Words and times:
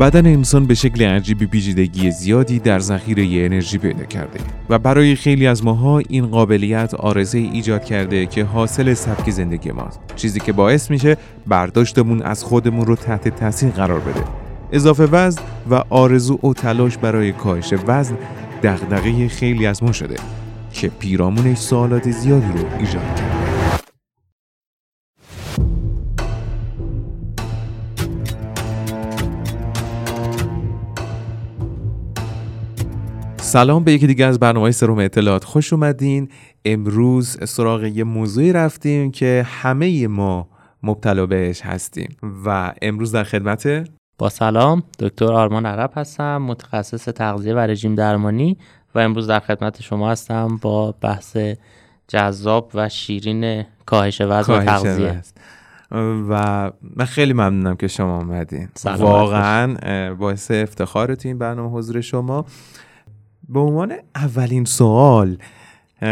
بدن 0.00 0.26
انسان 0.26 0.66
به 0.66 0.74
شکل 0.74 1.04
عجیبی 1.04 1.46
پیچیدگی 1.46 2.10
زیادی 2.10 2.58
در 2.58 2.78
ذخیره 2.78 3.44
انرژی 3.44 3.78
پیدا 3.78 4.04
کرده. 4.04 4.40
و 4.68 4.78
برای 4.78 5.14
خیلی 5.14 5.46
از 5.46 5.64
ماها 5.64 5.98
این 5.98 6.26
قابلیت 6.26 6.94
آرزه 6.94 7.38
ایجاد 7.38 7.84
کرده 7.84 8.26
که 8.26 8.44
حاصل 8.44 8.94
سبک 8.94 9.30
زندگی 9.30 9.70
ماست. 9.70 10.00
چیزی 10.16 10.40
که 10.40 10.52
باعث 10.52 10.90
میشه 10.90 11.16
برداشتمون 11.46 12.22
از 12.22 12.44
خودمون 12.44 12.86
رو 12.86 12.96
تحت 12.96 13.28
تاثیر 13.28 13.70
قرار 13.70 14.00
بده. 14.00 14.24
اضافه 14.72 15.04
وزن 15.04 15.42
و 15.70 15.82
آرزو 15.90 16.38
و 16.42 16.52
تلاش 16.52 16.98
برای 16.98 17.32
کاهش 17.32 17.74
وزن 17.86 18.16
دغدغه 18.62 19.28
خیلی 19.28 19.66
از 19.66 19.82
ما 19.82 19.92
شده 19.92 20.16
که 20.72 20.88
پیرامونش 20.88 21.58
سوالات 21.58 22.10
زیادی 22.10 22.46
رو 22.46 22.78
ایجاد 22.78 23.16
کرده. 23.16 23.45
سلام 33.46 33.84
به 33.84 33.92
یکی 33.92 34.06
دیگه 34.06 34.26
از 34.26 34.38
برنامه 34.38 34.70
سروم 34.70 34.98
اطلاعات. 34.98 35.44
خوش 35.44 35.72
اومدین. 35.72 36.28
امروز 36.64 37.38
سراغ 37.44 37.84
یه 37.84 38.04
موضوعی 38.04 38.52
رفتیم 38.52 39.10
که 39.10 39.46
همه 39.48 40.06
ما 40.06 40.48
مبتلا 40.82 41.26
بهش 41.26 41.60
هستیم. 41.60 42.16
و 42.46 42.72
امروز 42.82 43.12
در 43.12 43.24
خدمت 43.24 43.88
با 44.18 44.28
سلام 44.28 44.82
دکتر 44.98 45.32
آرمان 45.32 45.66
عرب 45.66 45.92
هستم 45.96 46.36
متخصص 46.36 47.04
تغذیه 47.04 47.54
و 47.54 47.58
رژیم 47.58 47.94
درمانی 47.94 48.56
و 48.94 48.98
امروز 48.98 49.26
در 49.26 49.40
خدمت 49.40 49.82
شما 49.82 50.10
هستم 50.10 50.58
با 50.62 50.94
بحث 51.00 51.36
جذاب 52.08 52.70
و 52.74 52.88
شیرین 52.88 53.64
کاهش 53.86 54.20
وزن 54.20 54.52
و 54.52 54.64
تغذیه. 54.64 55.22
و 56.28 56.72
من 56.96 57.04
خیلی 57.04 57.32
ممنونم 57.32 57.76
که 57.76 57.88
شما 57.88 58.18
آمدین 58.18 58.68
واقعا 58.84 60.14
باعث 60.14 60.50
افتخار 60.50 61.14
تو 61.14 61.28
این 61.28 61.38
برنامه 61.38 61.70
حضور 61.70 62.00
شما. 62.00 62.44
به 63.48 63.60
عنوان 63.60 63.92
اولین 64.14 64.64
سوال 64.64 65.38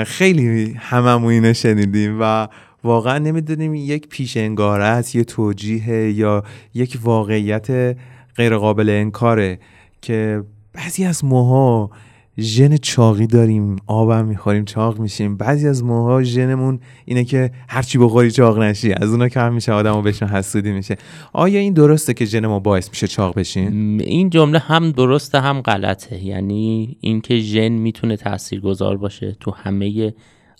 خیلی 0.06 0.74
هممون 0.78 1.32
اینو 1.32 1.52
شنیدیم 1.52 2.18
و 2.20 2.48
واقعا 2.84 3.18
نمی‌دونیم 3.18 3.74
یک 3.74 4.08
پیش 4.08 4.36
انگاره 4.36 5.04
یه 5.14 5.24
توجیه 5.24 6.12
یا 6.12 6.44
یک 6.74 6.98
واقعیت 7.02 7.96
غیرقابل 8.36 8.90
انکاره 8.90 9.58
که 10.02 10.44
بعضی 10.72 11.04
از 11.04 11.24
ماها 11.24 11.90
ژن 12.38 12.76
چاقی 12.76 13.26
داریم 13.26 13.76
آبم 13.86 14.24
می‌خوریم 14.24 14.64
چاق 14.64 14.98
میشیم. 14.98 15.36
بعضی 15.36 15.68
از 15.68 15.84
ماها 15.84 16.22
ژنمون 16.22 16.80
اینه 17.04 17.24
که 17.24 17.50
هرچی 17.68 17.98
بخوری 17.98 18.30
چاق 18.30 18.58
نشی. 18.58 18.92
از 18.92 19.10
اونا 19.10 19.28
کم 19.28 19.52
میشه 19.52 19.72
آدمو 19.72 20.02
بهشون 20.02 20.28
حسودی 20.28 20.72
میشه. 20.72 20.96
آیا 21.32 21.60
این 21.60 21.72
درسته 21.72 22.14
که 22.14 22.24
ژن 22.24 22.46
ما 22.46 22.60
باعث 22.60 22.88
میشه 22.88 23.06
چاق 23.06 23.38
بشین 23.38 24.00
این 24.00 24.30
جمله 24.30 24.58
هم 24.58 24.90
درسته 24.90 25.40
هم 25.40 25.60
غلطه. 25.60 26.24
یعنی 26.24 26.96
اینکه 27.00 27.38
ژن 27.38 27.68
می‌تونه 27.68 28.16
تاثیرگذار 28.16 28.96
باشه 28.96 29.36
تو 29.40 29.50
همه 29.50 30.12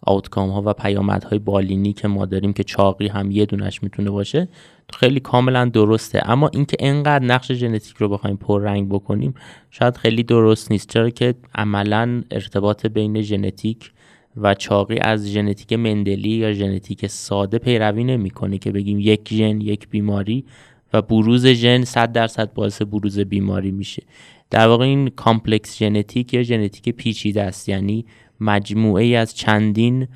آوتکام 0.06 0.50
ها 0.50 0.62
و 0.66 0.72
پیامدهای 0.72 1.38
بالینی 1.38 1.92
که 1.92 2.08
ما 2.08 2.27
داریم 2.27 2.52
که 2.52 2.64
چاقی 2.64 3.08
هم 3.08 3.30
یه 3.30 3.47
دونش 3.47 3.83
می‌تونه 3.83 4.10
باشه 4.10 4.48
خیلی 4.92 5.20
کاملا 5.20 5.64
درسته. 5.64 6.30
اما 6.30 6.48
اینکه 6.48 6.77
انقدر 6.80 7.24
نقش 7.24 7.52
ژنتیک 7.52 7.97
رو 7.97 8.08
بخوایم 8.08 8.38
رنگ 8.48 8.88
بکنیم 8.88 9.34
شاید 9.70 9.97
خیلی 9.97 10.22
درست 10.22 10.70
نیست. 10.70 10.88
چرا 10.92 11.10
که 11.10 11.34
عملا 11.55 12.22
ارتباط 12.30 12.86
بین 12.86 13.22
ژنتیک 13.22 13.91
و 14.36 14.55
چاقی 14.55 14.98
از 14.98 15.27
ژنتیک 15.27 15.72
مندلی 15.72 16.28
یا 16.28 16.52
ژنتیک 16.52 17.06
ساده 17.06 17.58
پیروی 17.58 18.05
نمی‌کنه 18.05 18.58
که 18.58 18.72
بگیم 18.72 19.00
یک 19.00 19.28
ژن 19.34 19.60
یک 19.60 19.88
بیماری 19.88 20.44
و 20.92 21.02
بروز 21.02 21.47
ژن 21.47 21.84
100 21.84 22.12
درصد 22.12 22.53
باعث 22.54 22.82
بروز 22.82 23.19
بیماری 23.19 23.71
میشه. 23.71 24.03
در 24.50 24.69
واقع 24.69 24.84
این 24.84 25.09
complex 25.09 25.78
ژنتیک 25.78 26.34
یا 26.34 26.42
ژنتیک 26.42 26.97
پیچیده 26.97 27.42
است. 27.42 27.69
یعنی 27.69 28.06
مجموعه 28.41 29.05
ای 29.05 29.17
از 29.17 29.34
چندین 29.34 30.09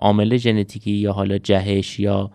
عامل 0.00 0.36
ژنتیکی 0.36 0.90
یا 0.90 1.12
حالا 1.12 1.38
جهش 1.38 2.00
یا 2.00 2.30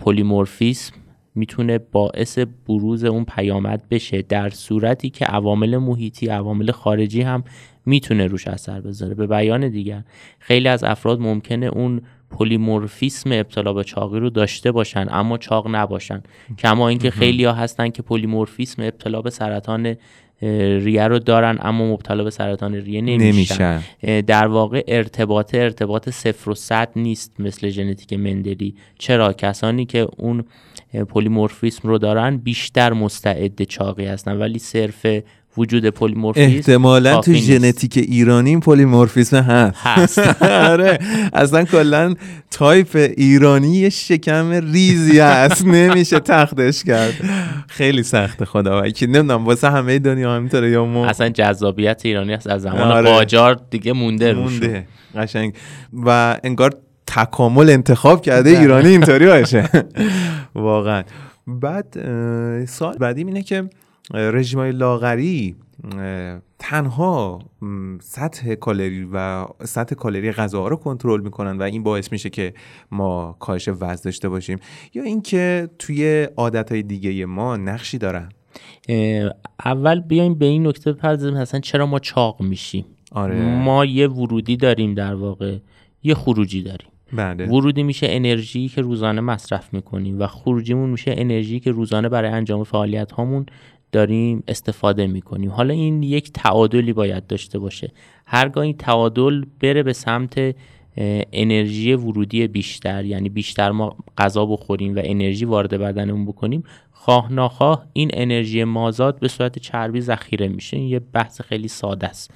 پلیمورفیسم 0.00 0.94
می‌تونه 1.34 1.78
باعث 1.78 2.38
بروز 2.68 3.04
اون 3.04 3.24
پیامد 3.24 3.88
بشه 3.88 4.22
در 4.22 4.50
صورتی 4.50 5.10
که 5.10 5.24
عوامل 5.24 5.76
محیطی 5.76 6.26
عوامل 6.26 6.70
خارجی 6.70 7.22
هم 7.22 7.44
می‌تونه 7.86 8.26
روش 8.26 8.48
اثر 8.48 8.80
بذاره. 8.80 9.14
به 9.14 9.26
بیان 9.26 9.68
دیگر 9.68 10.02
خیلی 10.38 10.68
از 10.68 10.84
افراد 10.84 11.20
ممکنه 11.20 11.66
اون 11.66 12.00
پلیمورفیسم 12.30 13.32
ابتلا 13.32 13.72
به 13.72 13.84
چاقی 13.84 14.20
رو 14.20 14.30
داشته 14.30 14.72
باشن 14.72 15.06
اما 15.10 15.38
چاق 15.38 15.66
نباشن. 15.68 16.22
کما 16.58 16.88
اینکه 16.88 17.10
خیلی 17.10 17.44
ها 17.44 17.52
هستن 17.52 17.88
که 17.88 18.02
پلیمورفیسم 18.02 18.82
ابتلا 18.82 19.22
به 19.22 19.30
سرطان 19.30 19.96
ریه 20.42 21.08
رو 21.08 21.18
دارن 21.18 21.58
اما 21.60 21.92
مبتلا 21.92 22.24
به 22.24 22.30
سرطان 22.30 22.74
ریه 22.74 23.00
نمیشن, 23.00 23.82
در 24.26 24.46
واقع 24.46 24.84
ارتباط 24.88 25.54
ارتباط 25.54 26.08
صفر 26.08 26.50
و 26.50 26.54
صد 26.54 26.88
نیست 26.96 27.32
مثل 27.38 27.68
ژنتیک 27.68 28.12
مندلی. 28.12 28.74
چرا؟ 28.98 29.32
کسانی 29.32 29.86
که 29.86 30.08
اون 30.16 30.44
پلیمورفیسم 31.08 31.88
رو 31.88 31.98
دارن 31.98 32.36
بیشتر 32.36 32.92
مستعد 32.92 33.62
چاقی 33.62 34.06
هستن 34.06 34.36
ولی 34.36 34.58
صرف 34.58 35.06
وجود 35.56 35.86
پلیمورفیسم 35.86 36.56
احتمالا 36.56 37.20
تو 37.20 37.32
ژنتیک 37.32 37.96
ایرانی 37.96 38.50
این 38.50 38.60
پلیمورفیسم 38.60 39.36
هست. 39.36 39.78
هست. 39.82 40.18
آره. 40.72 40.98
اصلا 41.32 41.64
کلا 41.64 42.14
تایپ 42.50 43.12
ایرانی 43.16 43.76
یه 43.76 43.88
شکم 43.88 44.50
ریزی 44.50 45.18
هست. 45.18 45.64
نمیشه 45.76 46.18
تختش 46.18 46.84
کرد. 46.84 47.14
خیلی 47.68 48.02
سخته 48.02 48.44
خدایی 48.44 48.88
که 48.88 49.06
نمی‌دونم 49.06 49.44
واسه 49.44 49.70
همه 49.70 49.98
دنیا 49.98 50.34
همینطوره 50.34 50.70
یا 50.70 50.84
ما 50.84 51.02
اصلا 51.02 51.28
جذابیت 51.28 52.00
ایرانی 52.04 52.32
هست. 52.32 52.46
از 52.46 52.62
زمان 52.62 52.80
آره. 52.80 53.10
قاجار 53.10 53.60
دیگه 53.70 53.92
مونده 53.92 54.34
مونده. 54.34 54.86
قشنگ. 55.16 55.54
و 55.92 56.36
انگار 56.44 56.74
تکامل 57.06 57.70
انتخاب 57.70 58.22
کرده. 58.22 58.50
ایرانی 58.50 58.88
اینطوری 58.88 59.26
باشه. 59.26 59.68
واقعا. 60.54 61.02
بعد 61.46 61.86
سوال 62.68 62.96
بعدی 62.96 63.24
اینه 63.24 63.42
که 63.42 63.70
رژیم 64.14 64.58
های 64.58 64.72
لاغری 64.72 65.56
تنها 66.58 67.38
سطح 68.00 68.54
کالری 68.54 69.08
و 69.12 69.46
سطح 69.64 69.94
کالری 69.94 70.32
غذاها 70.32 70.68
رو 70.68 70.76
کنترل 70.76 71.20
می‌کنن 71.20 71.58
و 71.58 71.62
این 71.62 71.82
باعث 71.82 72.12
میشه 72.12 72.30
که 72.30 72.54
ما 72.90 73.36
کاهش 73.38 73.68
وزن 73.68 74.02
داشته 74.04 74.28
باشیم. 74.28 74.58
یا 74.94 75.02
اینکه 75.02 75.68
توی 75.78 76.28
عادت 76.36 76.72
های 76.72 76.82
دیگه 76.82 77.26
ما 77.26 77.56
نقشی 77.56 77.98
دارن. 77.98 78.28
اول 79.64 80.00
بیایم 80.00 80.34
به 80.34 80.46
این 80.46 80.66
نکته 80.66 80.92
بپردازیم 80.92 81.36
اصلا 81.36 81.60
چرا 81.60 81.86
ما 81.86 81.98
چاق 81.98 82.42
میشیم؟ 82.42 82.84
آره. 83.12 83.56
ما 83.56 83.84
یه 83.84 84.08
ورودی 84.08 84.56
داریم 84.56 84.94
در 84.94 85.14
واقع. 85.14 85.58
یه 86.02 86.14
خروجی 86.14 86.62
داریم. 86.62 86.88
بله. 87.12 87.46
ورودی 87.46 87.82
میشه 87.82 88.06
انرژی 88.10 88.68
که 88.68 88.80
روزانه 88.80 89.20
مصرف 89.20 89.74
می‌کنیم 89.74 90.20
و 90.20 90.26
خروجیمون 90.26 90.90
میشه 90.90 91.14
انرژی 91.16 91.60
که 91.60 91.70
روزانه 91.70 92.08
برای 92.08 92.30
انجام 92.30 92.64
فعالیت 92.64 93.12
هامون 93.12 93.46
داریم 93.92 94.42
استفاده 94.48 95.06
می‌کنیم. 95.06 95.50
حالا 95.50 95.74
این 95.74 96.02
یک 96.02 96.32
تعادلی 96.32 96.92
باید 96.92 97.26
داشته 97.26 97.58
باشه. 97.58 97.92
هرگاه 98.26 98.64
این 98.64 98.76
تعادل 98.76 99.44
بره 99.60 99.82
به 99.82 99.92
سمت 99.92 100.54
انرژی 101.32 101.94
ورودی 101.94 102.46
بیشتر 102.46 103.04
یعنی 103.04 103.28
بیشتر 103.28 103.70
ما 103.70 103.96
غذا 104.18 104.46
بخوریم 104.46 104.96
و 104.96 105.00
انرژی 105.04 105.44
وارد 105.44 105.74
بدنمون 105.74 106.26
بکنیم 106.26 106.62
خواه 106.92 107.32
ناخواه 107.32 107.86
این 107.92 108.10
انرژی 108.14 108.64
مازاد 108.64 109.20
به 109.20 109.28
صورت 109.28 109.58
چربی 109.58 110.00
ذخیره 110.00 110.48
میشه. 110.48 110.76
این 110.76 110.88
یه 110.88 110.98
بحث 110.98 111.40
خیلی 111.40 111.68
ساده 111.68 112.06
است. 112.06 112.30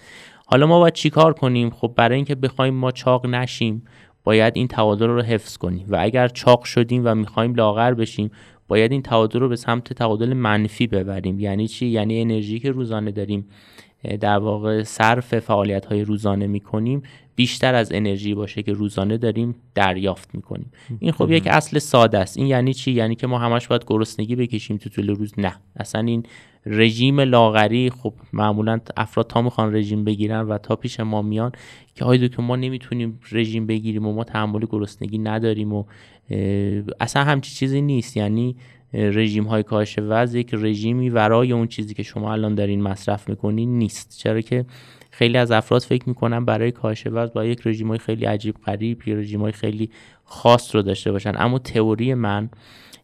حالا 0.46 0.66
ما 0.66 0.78
باید 0.78 0.94
چیکار 0.94 1.32
کنیم؟ 1.32 1.70
خب 1.70 1.92
برای 1.96 2.16
اینکه 2.16 2.34
بخوایم 2.34 2.74
ما 2.74 2.90
چاق 2.90 3.26
نشیم 3.26 3.82
باید 4.24 4.56
این 4.56 4.68
تعادل 4.68 5.06
رو 5.06 5.22
حفظ 5.22 5.56
کنیم. 5.56 5.86
و 5.88 5.96
اگر 6.00 6.28
چاق 6.28 6.64
شدیم 6.64 7.02
و 7.04 7.14
می‌خوایم 7.14 7.54
لاغر 7.54 7.94
بشیم 7.94 8.30
باید 8.70 8.92
این 8.92 9.02
تعادل 9.02 9.40
رو 9.40 9.48
به 9.48 9.56
سمت 9.56 9.92
تعادل 9.92 10.32
منفی 10.32 10.86
ببریم. 10.86 11.40
یعنی 11.40 11.68
چی؟ 11.68 11.86
یعنی 11.86 12.20
انرژی 12.20 12.58
که 12.58 12.70
روزانه 12.70 13.10
داریم 13.10 13.46
در 14.20 14.38
واقع 14.38 14.82
صرف 14.82 15.38
فعالیت 15.38 15.86
های 15.86 16.04
روزانه 16.04 16.46
می‌کنیم 16.46 17.02
بیشتر 17.36 17.74
از 17.74 17.92
انرژی 17.92 18.34
باشه 18.34 18.62
که 18.62 18.72
روزانه 18.72 19.16
داریم 19.16 19.54
دریافت 19.74 20.34
می‌کنیم. 20.34 20.72
این 20.98 21.12
خب 21.12 21.30
یک 21.30 21.46
اصل 21.46 21.78
ساده 21.78 22.18
است. 22.18 22.38
این 22.38 22.46
یعنی 22.46 22.74
چی؟ 22.74 22.92
یعنی 22.92 23.14
که 23.14 23.26
ما 23.26 23.38
همش 23.38 23.68
باید 23.68 23.84
گرسنگی 23.86 24.36
بکشیم 24.36 24.76
تو 24.76 24.90
طول 24.90 25.08
روز. 25.08 25.32
نه. 25.38 25.52
اصلا 25.76 26.00
این 26.00 26.22
رژیم 26.66 27.20
لاغری 27.20 27.90
خب 27.90 28.14
معمولا 28.32 28.80
افراد 28.96 29.26
تا 29.26 29.42
می‌خوان 29.42 29.74
رژیم 29.74 30.04
بگیرن 30.04 30.40
و 30.40 30.58
تا 30.58 30.76
پیش 30.76 31.00
ما 31.00 31.22
میان 31.22 31.52
که 31.94 32.04
آیا 32.04 32.28
که 32.28 32.42
ما 32.42 32.56
نمی‌تونیم 32.56 33.20
رژیم 33.32 33.66
بگیریم 33.66 34.06
و 34.06 34.12
ما 34.12 34.24
تحمل 34.24 34.66
گرسنگی 34.70 35.18
نداریم 35.18 35.72
و 35.72 35.84
اصلا 37.00 37.24
همچی 37.24 37.54
چیزی 37.54 37.82
نیست. 37.82 38.16
یعنی 38.16 38.56
رژیم 38.92 39.44
های 39.44 39.62
کاهش 39.62 39.98
وزن 39.98 40.38
یک 40.38 40.50
رژیمی 40.52 41.08
ورای 41.08 41.52
اون 41.52 41.66
چیزی 41.66 41.94
که 41.94 42.02
شما 42.02 42.32
الان 42.32 42.54
دارین 42.54 42.82
مصرف 42.82 43.28
می‌کنین 43.28 43.78
نیست. 43.78 44.18
چرا 44.18 44.40
که 44.40 44.64
خیلی 45.10 45.38
از 45.38 45.50
افراد 45.50 45.82
فکر 45.82 46.08
می‌کنن 46.08 46.44
برای 46.44 46.70
کاهش 46.72 47.06
وزن 47.06 47.32
با 47.34 47.44
یک 47.44 47.66
رژیم 47.66 47.88
های 47.88 47.98
خیلی 47.98 48.24
عجیب 48.24 48.54
غریب 48.66 49.08
یا 49.08 49.14
رژیم 49.14 49.40
های 49.40 49.52
خیلی 49.52 49.90
خاص 50.24 50.74
رو 50.74 50.82
داشته 50.82 51.12
باشن. 51.12 51.32
اما 51.36 51.58
تئوری 51.58 52.14
من 52.14 52.50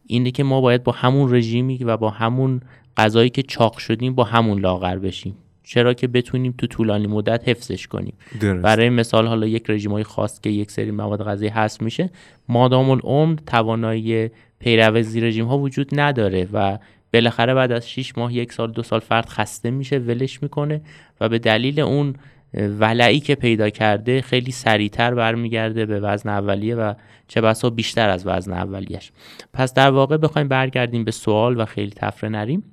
اینه 0.07 0.31
که 0.31 0.43
ما 0.43 0.61
باید 0.61 0.83
با 0.83 0.91
همون 0.91 1.35
رژیمی 1.35 1.77
و 1.77 1.97
با 1.97 2.09
همون 2.09 2.61
غذایی 2.97 3.29
که 3.29 3.43
چاق 3.43 3.77
شدیم 3.77 4.15
با 4.15 4.23
همون 4.23 4.59
لاغر 4.59 4.97
بشیم. 4.97 5.35
چرا 5.67 5.93
که 5.93 6.07
بتونیم 6.07 6.55
تو 6.57 6.67
طولانی 6.67 7.07
مدت 7.07 7.49
حفظش 7.49 7.87
کنیم. 7.87 8.13
درست. 8.39 8.63
برای 8.63 8.89
مثال 8.89 9.27
حالا 9.27 9.47
یک 9.47 9.69
رژیم 9.69 9.91
های 9.91 10.03
خاص 10.03 10.41
که 10.41 10.49
یک 10.49 10.71
سری 10.71 10.91
مواد 10.91 11.23
غذایی 11.23 11.51
هست 11.51 11.81
میشه 11.81 12.09
مادام 12.49 12.89
العمر 12.89 13.39
توانایی 13.45 14.29
پیروزی 14.59 15.21
رژیم 15.21 15.45
ها 15.45 15.57
وجود 15.57 15.99
نداره 15.99 16.47
و 16.53 16.77
بالاخره 17.13 17.53
بعد 17.53 17.71
از 17.71 17.89
6 17.89 18.17
ماه 18.17 18.33
یک 18.33 18.53
سال 18.53 18.71
دو 18.71 18.83
سال 18.83 18.99
فرد 18.99 19.29
خسته 19.29 19.71
میشه 19.71 19.97
ولش 19.97 20.43
می‌کنه 20.43 20.81
و 21.21 21.29
به 21.29 21.39
دلیل 21.39 21.79
اون 21.79 22.15
ولعی 22.53 23.19
که 23.19 23.35
پیدا 23.35 23.69
کرده 23.69 24.21
خیلی 24.21 24.51
سریعتر 24.51 25.13
برمیگرده 25.13 25.85
به 25.85 25.99
وزن 25.99 26.29
اولیه 26.29 26.75
و 26.75 26.93
چه 27.27 27.41
بسا 27.41 27.69
بیشتر 27.69 28.09
از 28.09 28.27
وزن 28.27 28.53
اولیش 28.53 29.11
پس 29.53 29.73
در 29.73 29.91
واقع 29.91 30.17
بخوایم 30.17 30.47
برگردیم 30.47 31.03
به 31.03 31.11
سوال 31.11 31.59
و 31.59 31.65
خیلی 31.65 31.91
تفره 31.95 32.29
نریم. 32.29 32.63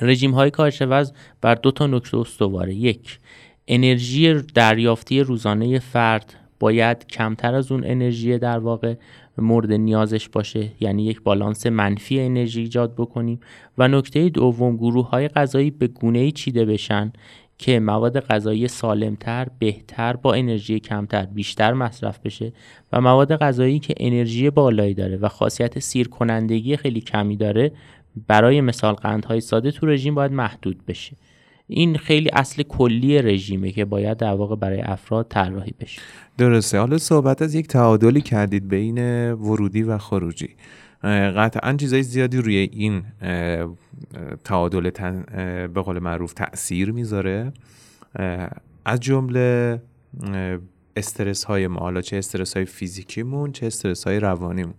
رژیم 0.00 0.30
های 0.30 0.50
کاهش 0.50 0.82
وزن 0.82 1.14
بر 1.40 1.54
دو 1.54 1.70
تا 1.70 1.86
نکته 1.86 2.18
استواره. 2.18 2.74
یک 2.74 3.18
انرژی 3.68 4.34
دریافتی 4.34 5.20
روزانه 5.20 5.78
فرد 5.78 6.34
باید 6.60 7.06
کمتر 7.06 7.54
از 7.54 7.72
اون 7.72 7.84
انرژی 7.86 8.38
در 8.38 8.58
واقع 8.58 8.94
مورد 9.38 9.72
نیازش 9.72 10.28
باشه 10.28 10.68
یعنی 10.80 11.04
یک 11.04 11.22
بالانس 11.22 11.66
منفی 11.66 12.20
انرژی 12.20 12.60
ایجاد 12.60 12.94
بکنیم. 12.94 13.40
و 13.78 13.88
نکته 13.88 14.28
دوم 14.28 14.76
گروه 14.76 15.10
های 15.10 15.28
غذایی 15.28 15.70
به 15.70 15.86
گونه 15.86 16.18
ای 16.18 16.32
چیده 16.32 16.64
بشن 16.64 17.12
که 17.58 17.80
مواد 17.80 18.20
غذایی 18.20 18.68
سالمتر 18.68 19.46
بهتر 19.58 20.16
با 20.16 20.34
انرژی 20.34 20.80
کمتر 20.80 21.26
بیشتر 21.26 21.72
مصرف 21.72 22.18
بشه 22.18 22.52
و 22.92 23.00
مواد 23.00 23.36
غذایی 23.36 23.78
که 23.78 23.94
انرژی 23.96 24.50
بالایی 24.50 24.94
داره 24.94 25.16
و 25.16 25.28
خاصیت 25.28 25.78
سیر 25.78 26.08
کنندگی 26.08 26.76
خیلی 26.76 27.00
کمی 27.00 27.36
داره 27.36 27.72
برای 28.28 28.60
مثال 28.60 28.94
قندهای 28.94 29.40
ساده 29.40 29.70
تو 29.70 29.86
رژیم 29.86 30.14
باید 30.14 30.32
محدود 30.32 30.86
بشه. 30.86 31.16
این 31.66 31.98
خیلی 31.98 32.30
اصل 32.32 32.62
کلی 32.62 33.22
رژیمه 33.22 33.72
که 33.72 33.84
باید 33.84 34.16
در 34.16 34.32
واقع 34.32 34.56
برای 34.56 34.80
افراد 34.80 35.26
طراحی 35.28 35.74
بشه. 35.80 36.00
درسته. 36.38 36.78
حالا 36.78 36.98
صحبت 36.98 37.42
از 37.42 37.54
یک 37.54 37.68
تعادلی 37.68 38.20
کردید 38.20 38.68
بین 38.68 38.98
ورودی 39.32 39.82
و 39.82 39.98
خروجی. 39.98 40.48
قطعا 41.36 41.72
چیزای 41.72 42.02
زیادی 42.02 42.38
روی 42.38 42.56
این 42.56 43.02
تعادل 44.44 44.90
به 45.66 45.82
قول 45.82 45.98
معروف 45.98 46.32
تاثیر 46.32 46.92
می‌ذاره. 46.92 47.52
از 48.84 49.00
جمله 49.00 49.80
استرس 50.96 51.44
های 51.44 51.66
ما. 51.66 51.80
حالا 51.80 52.00
چه 52.00 52.16
استرس 52.16 52.56
های 52.56 52.64
فیزیکیمون 52.64 53.52
چه 53.52 53.66
استرس 53.66 54.06
های 54.06 54.20
روانیمون. 54.20 54.74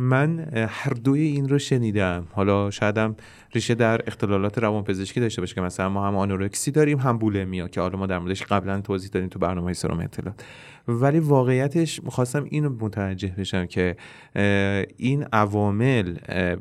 من 0.00 0.38
هر 0.68 0.92
دوی 0.92 1.20
این 1.20 1.48
رو 1.48 1.58
شنیدم. 1.58 2.26
حالا 2.32 2.70
شایدم 2.70 3.16
ریشه 3.54 3.74
در 3.74 4.00
اختلالات 4.06 4.58
روانپزشکی 4.58 5.20
داشته 5.20 5.42
باشه 5.42 5.54
که 5.54 5.60
مثلا 5.60 5.88
ما 5.88 6.06
هم 6.06 6.16
آنورکسی 6.16 6.70
داریم 6.70 6.98
هم 6.98 7.18
بولمیا 7.18 7.68
که 7.68 7.80
حالا 7.80 7.98
ما 7.98 8.06
در 8.06 8.18
موردش 8.18 8.42
قبلا 8.42 8.80
توضیح 8.80 9.10
دادیم 9.10 9.28
تو 9.28 9.38
برنامه 9.38 9.72
سرم 9.72 10.00
اطلاعات. 10.00 10.44
ولی 10.88 11.18
واقعیتش 11.18 12.04
می‌خواستم 12.04 12.46
اینو 12.50 12.70
متوجه 12.80 13.34
بشم 13.38 13.66
که 13.66 13.96
این 14.96 15.26
عوامل 15.32 16.14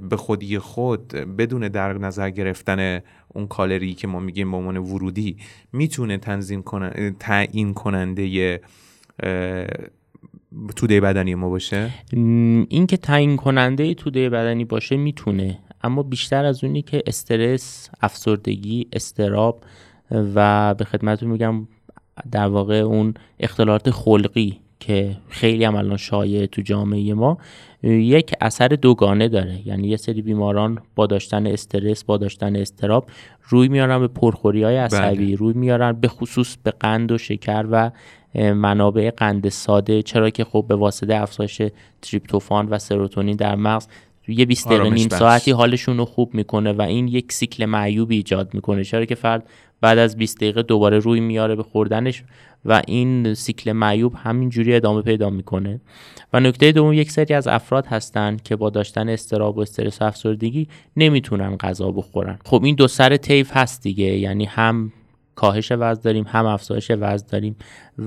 به 0.10 0.18
خودی 0.18 0.60
خود 0.60 1.08
بدون 1.08 1.68
در 1.68 1.94
نظر 1.94 2.30
گرفتن 2.30 3.02
اون 3.28 3.48
کالری 3.48 3.94
که 3.94 4.08
ما 4.08 4.20
میگیم 4.20 4.52
به 4.52 4.58
عنوان 4.58 4.78
ورودی 4.78 5.38
می‌تونه 5.74 6.18
تنظیم 6.18 6.62
کنن 6.62 7.16
تعیین 7.20 7.74
کننده 7.74 8.60
توده 10.76 11.02
بدنی 11.02 11.36
ما 11.36 11.50
باشه 11.50 11.90
این 12.70 12.88
که 12.88 12.98
تعیین 12.98 13.38
کننده 13.38 13.94
توده 13.94 14.30
بدنی 14.30 14.66
باشه 14.66 14.98
می‌تونه 14.98 15.60
اما 15.84 16.04
بیشتر 16.04 16.46
از 16.46 16.64
اونی 16.64 16.82
که 16.82 17.04
استرس 17.08 17.90
افسردگی 18.02 18.88
استراب 18.94 19.64
و 20.12 20.74
به 20.74 20.86
خدمتتون 20.86 21.30
میگم 21.30 21.68
در 22.32 22.48
واقع 22.48 22.76
اون 22.76 23.14
اختلالات 23.40 23.92
خلقی 23.92 24.60
که 24.80 25.18
خیلی 25.30 25.64
هم 25.64 25.76
الان 25.76 25.98
شایع 25.98 26.46
تو 26.46 26.62
جامعه 26.62 27.14
ما 27.14 27.38
یک 27.84 28.32
اثر 28.42 28.68
دوگانه 28.68 29.28
داره 29.28 29.68
یعنی 29.68 29.88
یه 29.88 29.98
سری 29.98 30.22
بیماران 30.22 30.82
با 30.96 31.08
داشتن 31.08 31.48
استرس 31.48 32.04
با 32.04 32.18
داشتن 32.18 32.56
استراب 32.56 33.10
روی 33.50 33.68
میارن 33.68 34.00
به 34.00 34.08
پرخوری 34.08 34.64
های 34.64 34.78
عصبی 34.78 35.26
بله. 35.26 35.36
روی 35.36 35.54
میارن 35.54 35.92
به 35.92 36.08
خصوص 36.08 36.58
به 36.64 36.72
قند 36.72 37.12
و 37.12 37.18
شکر 37.18 37.66
و 37.72 37.92
منابع 38.36 39.12
قند 39.18 39.50
ساده. 39.50 40.02
چرا 40.02 40.30
که 40.30 40.44
خب 40.44 40.66
به 40.68 40.76
واسطه 40.76 41.16
افزایش 41.16 41.62
تریپتوفان 42.02 42.68
و 42.68 42.80
سروتونین 42.80 43.36
در 43.36 43.56
مغز 43.56 43.88
یه 44.28 44.46
20 44.46 44.68
دقیقه 44.68 44.90
نیم 44.90 45.10
ساعتی 45.10 45.52
حالشون 45.52 45.98
رو 45.98 46.06
خوب 46.06 46.34
می‌کنه 46.34 46.74
و 46.74 46.82
این 46.82 47.08
یک 47.08 47.32
سیکل 47.32 47.66
معیوبی 47.66 48.16
ایجاد 48.16 48.54
می‌کنه. 48.54 48.84
چرا 48.84 49.06
که 49.06 49.16
فرد 49.16 49.50
بعد 49.82 49.98
از 49.98 50.18
20 50.18 50.38
دقیقه 50.38 50.64
دوباره 50.64 51.00
روی 51.00 51.20
میاره 51.20 51.56
به 51.56 51.64
خوردنش 51.64 52.24
و 52.66 52.82
این 52.88 53.34
سیکل 53.34 53.72
معیوب 53.72 54.14
همینجوری 54.16 54.76
ادامه 54.76 55.02
پیدا 55.02 55.30
می‌کنه. 55.30 55.82
و 56.34 56.40
نکته 56.40 56.72
دوم 56.72 56.94
یک 56.94 57.12
سری 57.12 57.34
از 57.34 57.48
افراد 57.48 57.86
هستن 57.86 58.38
که 58.44 58.56
با 58.56 58.70
داشتن 58.70 59.10
استراب 59.10 59.58
و 59.58 59.62
استرس 59.62 60.02
و 60.02 60.06
افسردگی 60.06 60.68
نمی‌تونن 60.98 61.58
غذا 61.58 61.92
بخورن. 61.92 62.40
خب 62.46 62.64
این 62.64 62.76
دو 62.76 62.88
سر 62.88 63.18
طیف 63.18 63.58
هست 63.58 63.84
دیگه. 63.84 64.06
یعنی 64.06 64.46
هم 64.46 64.92
کاهش 65.40 65.72
وزن 65.72 66.02
داریم 66.02 66.26
هم 66.28 66.46
افزایش 66.46 66.92
وزن 66.92 67.28
داریم 67.30 67.56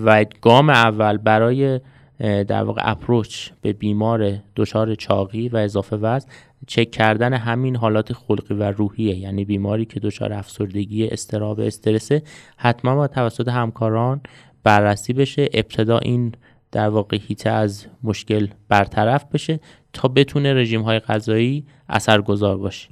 و 0.05 0.27
گام 0.41 0.71
اول 0.71 1.17
برای 1.17 1.81
در 2.19 2.65
واقع 2.65 2.83
اپروچ 2.85 3.51
به 3.63 3.73
بیمار 3.73 4.39
دچار 4.57 4.95
چاقی 4.95 5.49
و 5.49 5.57
اضافه 5.57 5.97
وزن 5.97 6.29
چک 6.67 6.91
کردن 6.91 7.33
همین 7.33 7.77
حالات 7.77 8.13
خلقی 8.13 8.55
و 8.55 8.63
روحیه 8.63 9.15
یعنی 9.17 9.45
بیماری 9.45 9.85
که 9.85 10.01
دچار 10.01 10.33
افسردگی 10.33 11.09
استراب 11.09 11.61
استرسه 11.61 12.23
حتما 12.57 12.95
با 12.95 13.07
توسط 13.07 13.49
همکاران 13.49 14.21
بررسی 14.63 15.13
بشه 15.13 15.49
ابتدا 15.55 15.99
این 15.99 16.33
در 16.73 16.89
واقع 16.89 17.19
هیته 17.29 17.51
از 17.51 17.87
مشکل 18.03 18.47
برطرف 18.69 19.25
بشه 19.33 19.61
تا 19.93 20.09
بتونه 20.09 20.55
رژیم 20.55 20.83
های 20.83 20.99
غذایی 20.99 21.67
اثرگذار 21.89 22.57
باشه. 22.57 22.89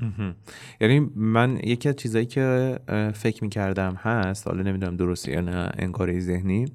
یعنی 0.80 1.10
من 1.16 1.60
یکی 1.64 1.88
از 1.88 1.96
چیزایی 1.96 2.26
که 2.26 2.78
فکر 3.14 3.44
می‌کردم 3.44 3.94
هست 3.94 4.48
حالا 4.48 4.62
نمی‌دونم 4.62 4.96
درسته 4.96 5.32
یا 5.32 5.40
نه 5.40 5.70
انکاری 5.78 6.20
ذهنی 6.20 6.66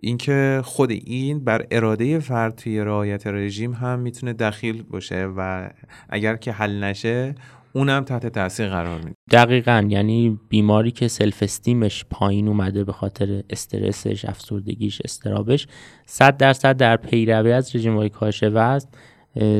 اینکه 0.00 0.60
خود 0.64 0.90
این 0.90 1.44
بر 1.44 1.66
اراده 1.70 2.18
فرد 2.18 2.54
توی 2.54 2.80
رعایت 2.80 3.26
رژیم 3.26 3.72
هم 3.72 3.98
می‌تونه 3.98 4.32
دخیل 4.32 4.82
باشه 4.82 5.26
و 5.36 5.70
اگر 6.08 6.36
که 6.36 6.52
حل 6.52 6.84
نشه 6.84 7.34
اونم 7.72 8.04
تحت 8.04 8.26
تاثیر 8.26 8.68
قرار 8.68 8.98
میده. 8.98 9.14
دقیقا. 9.30 9.86
یعنی 9.88 10.38
بیماری 10.48 10.90
که 10.90 11.08
self-esteem 11.08 11.42
ش 11.42 12.04
پایین 12.10 12.48
اومده 12.48 12.84
به 12.84 12.92
خاطر 12.92 13.42
استرسش 13.50 14.24
افسردگیش 14.24 15.00
اضطرابش 15.04 15.66
صد 16.06 16.36
درصد 16.36 16.76
در 16.76 16.96
پیروی 16.96 17.52
از 17.52 17.76
رژیم 17.76 17.96
های 17.96 18.08
کاهش 18.08 18.42
وزن 18.42 18.88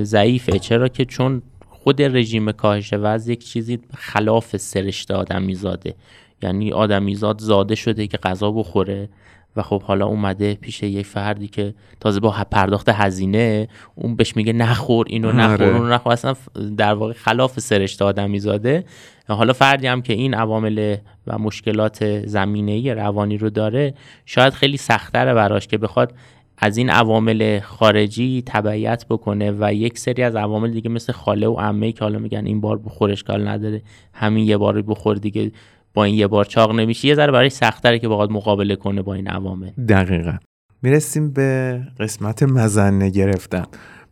ضعیفه. 0.02 0.58
چرا 0.58 0.88
که 0.88 1.04
چون 1.04 1.42
خود 1.70 2.02
رژیم 2.02 2.52
کاهش 2.52 2.92
وزن 2.92 3.32
یک 3.32 3.44
چیزی 3.44 3.78
خلاف 3.96 4.56
سرشت 4.56 5.10
آدمیزاده. 5.10 5.94
یعنی 6.42 6.72
آدمیزاد 6.72 7.40
زاده 7.40 7.74
شده 7.74 8.06
که 8.06 8.16
غذا 8.16 8.50
بخوره 8.50 9.08
و 9.56 9.62
خب 9.62 9.82
حالا 9.82 10.06
اومده 10.06 10.54
پیش 10.54 10.82
یک 10.82 11.06
فردی 11.06 11.48
که 11.48 11.74
تازه 12.00 12.20
با 12.20 12.46
پرداخت 12.50 12.88
هزینه 12.88 13.68
اون 13.94 14.16
بهش 14.16 14.36
میگه 14.36 14.52
نخور 14.52 15.06
اینو 15.08 15.28
آره. 15.28 15.36
نخور 15.36 15.64
اونو 15.64 15.88
نخور. 15.88 16.12
اصلا 16.12 16.34
در 16.76 16.94
واقع 16.94 17.12
خلاف 17.12 17.60
سرشت 17.60 18.02
آدمی 18.02 18.38
زاده 18.38 18.84
حالا 19.28 19.52
فردی 19.52 19.86
هم 19.86 20.02
که 20.02 20.12
این 20.12 20.34
عوامل 20.34 20.96
و 21.26 21.38
مشکلات 21.38 22.26
زمینه 22.26 22.94
روانی 22.94 23.38
رو 23.38 23.50
داره 23.50 23.94
شاید 24.26 24.52
خیلی 24.52 24.76
سختره 24.76 25.34
براش 25.34 25.66
که 25.66 25.78
بخواد 25.78 26.14
از 26.62 26.76
این 26.76 26.90
عوامل 26.90 27.60
خارجی 27.60 28.42
تبعیت 28.46 29.04
بکنه 29.10 29.52
و 29.60 29.74
یک 29.74 29.98
سری 29.98 30.22
از 30.22 30.36
عوامل 30.36 30.70
دیگه 30.70 30.90
مثل 30.90 31.12
خاله 31.12 31.48
و 31.48 31.54
عمه 31.54 31.92
که 31.92 32.00
حالا 32.00 32.18
میگن 32.18 32.46
این 32.46 32.60
بار 32.60 32.78
بخورش 32.78 33.22
کال 33.22 33.48
نداره 33.48 33.82
همین 34.12 34.44
یه 34.44 34.56
بار 34.56 34.82
بخور 34.82 35.16
دیگه 35.16 35.52
با 35.94 36.04
این 36.04 36.14
یه 36.14 36.26
بار 36.26 36.44
چاق 36.44 36.72
نمیشه 36.72 37.08
یه 37.08 37.14
ذره 37.14 37.32
برای 37.32 37.50
سختره 37.50 37.98
که 37.98 38.08
بخواد 38.08 38.30
مقابله 38.30 38.76
کنه 38.76 39.02
با 39.02 39.14
این 39.14 39.28
عوامل. 39.28 39.70
دقیقا. 39.88 40.34
می‌رسیم 40.82 41.32
به 41.32 41.80
قسمت 42.00 42.42
مزنه 42.42 43.10
گرفتن. 43.10 43.64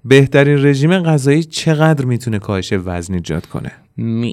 بهترین 0.05 0.67
رژیم 0.67 0.99
غذایی 0.99 1.45
چقدر 1.45 2.05
می‌تونه 2.05 2.39
کاهش 2.39 2.73
وزن 2.73 3.15
ایجاد 3.15 3.47
کنه؟ 3.47 3.73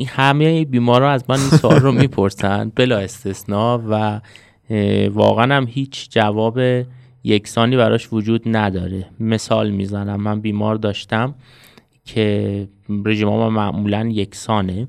همه 0.08 0.66
بیمارا 0.66 1.12
از 1.12 1.24
من 1.30 1.40
این 1.40 1.50
سوال 1.50 1.80
رو 1.80 1.92
می‌پرسن 1.92 2.72
بلا 2.76 2.98
استثنا 2.98 3.84
و 3.90 4.22
واقعا 5.10 5.56
هم 5.56 5.66
هیچ 5.70 6.10
جواب 6.10 6.60
یکسانی 7.26 7.78
براش 7.78 8.14
وجود 8.14 8.42
نداره. 8.46 9.06
مثال 9.20 9.70
می‌زنم 9.70 10.22
من 10.22 10.42
بیمار 10.42 10.76
داشتم 10.76 11.36
که 12.06 12.68
رژیم 13.06 13.28
ما 13.28 13.50
معمولا 13.50 14.10
یکسانه. 14.12 14.88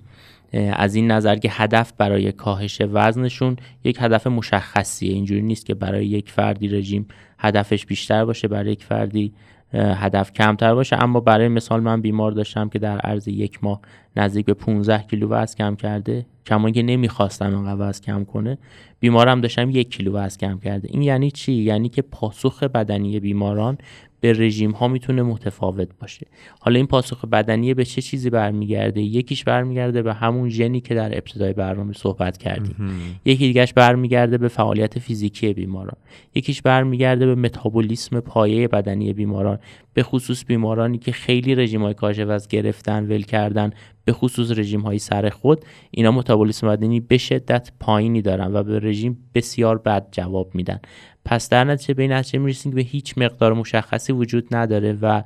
از 0.73 0.95
این 0.95 1.11
نظر 1.11 1.37
که 1.37 1.49
هدف 1.53 1.93
برای 1.99 2.33
کاهش 2.33 2.83
وزنشون 2.93 3.57
یک 3.85 3.97
هدف 4.01 4.27
مشخصیه. 4.27 5.13
اینجوری 5.13 5.43
نیست 5.43 5.67
که 5.67 5.75
برای 5.75 6.07
یک 6.07 6.31
فردی 6.31 6.69
رژیم 6.69 7.07
هدفش 7.39 7.87
بیشتر 7.87 8.25
باشه 8.25 8.49
برای 8.49 8.73
یک 8.73 8.85
فردی 8.85 9.33
هدف 9.73 10.33
کمتر 10.33 10.75
باشه. 10.75 11.03
اما 11.03 11.21
برای 11.21 11.49
مثال 11.49 11.81
من 11.81 12.01
بیمار 12.01 12.33
داشتم 12.33 12.69
که 12.69 12.79
در 12.79 12.99
عرض 12.99 13.29
یک 13.29 13.65
ماه 13.65 13.81
نزدیک 14.17 14.47
به 14.47 14.55
15 14.55 15.03
کیلو 15.03 15.29
وزن 15.29 15.55
کم 15.55 15.77
کرده. 15.77 16.27
کما 16.47 16.71
که 16.71 16.83
نمی‌خواستم 16.83 17.55
اینقدر 17.55 17.89
وزن 17.89 18.05
کم 18.05 18.25
کنه. 18.25 18.59
بیمارم 19.01 19.41
داشتم 19.41 19.71
یک 19.71 19.91
کیلو 19.91 20.13
وزن 20.13 20.37
کم 20.37 20.59
کرده. 20.59 20.89
این 20.93 21.03
یعنی 21.03 21.31
چی؟ 21.31 21.53
یعنی 21.53 21.89
که 21.89 22.03
پاسخ 22.03 22.63
بدنی 22.63 23.21
بیماران 23.21 23.79
به 24.21 24.33
رژیم 24.33 24.71
ها 24.71 24.89
می‌تونه 24.89 25.23
متفاوت 25.23 25.89
باشه. 26.01 26.27
حالا 26.61 26.77
این 26.77 26.87
پاسخ 26.87 27.25
بدنی 27.25 27.75
به 27.75 27.85
چه 27.85 28.03
چیزی 28.03 28.31
برمیگرده؟ 28.31 29.01
یکیش 29.01 29.45
برمیگرده 29.45 30.03
به 30.03 30.15
همون 30.15 30.49
ژنی 30.49 30.81
که 30.81 30.95
در 30.95 31.17
ابتدای 31.17 31.53
برنامه 31.53 31.93
صحبت 31.93 32.39
کردیم. 32.39 32.77
یکی 33.25 33.47
دیگهش 33.47 33.73
برمیگرده 33.73 34.39
به 34.39 34.49
فعالیت 34.49 34.99
فیزیکی 34.99 35.53
بیماران. 35.53 35.97
یکیش 36.35 36.63
برمیگرده 36.63 37.27
به 37.27 37.35
متابولیسم 37.35 38.21
پایه 38.21 38.69
بدنی 38.69 39.13
بیماران. 39.13 39.59
به 39.95 40.03
خصوص 40.03 40.45
بیمارانی 40.45 40.99
که 40.99 41.13
خیلی 41.13 41.55
رژیم 41.55 41.83
های 41.83 41.95
کاهش 41.95 42.47
گرفتن 42.49 43.05
ول 43.05 43.23
کردن 43.23 43.71
به 44.05 44.13
خصوص 44.13 44.59
رژیم 44.59 44.81
های 44.81 44.99
سر 44.99 45.29
خود 45.29 45.65
اینا 45.91 46.11
متابولیسم 46.11 46.69
بدنی 46.69 47.01
به 47.01 47.19
شدت 47.19 47.73
پایینی 47.81 48.23
دارن 48.23 48.55
و 48.55 48.63
به 48.63 48.79
رژیم 48.79 49.19
بسیار 49.35 49.79
بد 49.79 50.09
جواب 50.13 50.55
میدن. 50.55 50.81
پس 51.27 51.49
در 51.49 51.65
نتیجه 51.65 51.95
به 51.95 52.03
این 52.03 52.13
نتیجه 52.13 52.39
می‌رسیم 52.39 52.73
به 52.73 52.81
هیچ 52.81 53.19
مقدار 53.19 53.53
مشخصی 53.53 54.13
وجود 54.13 54.55
نداره 54.55 54.99
و 55.03 55.23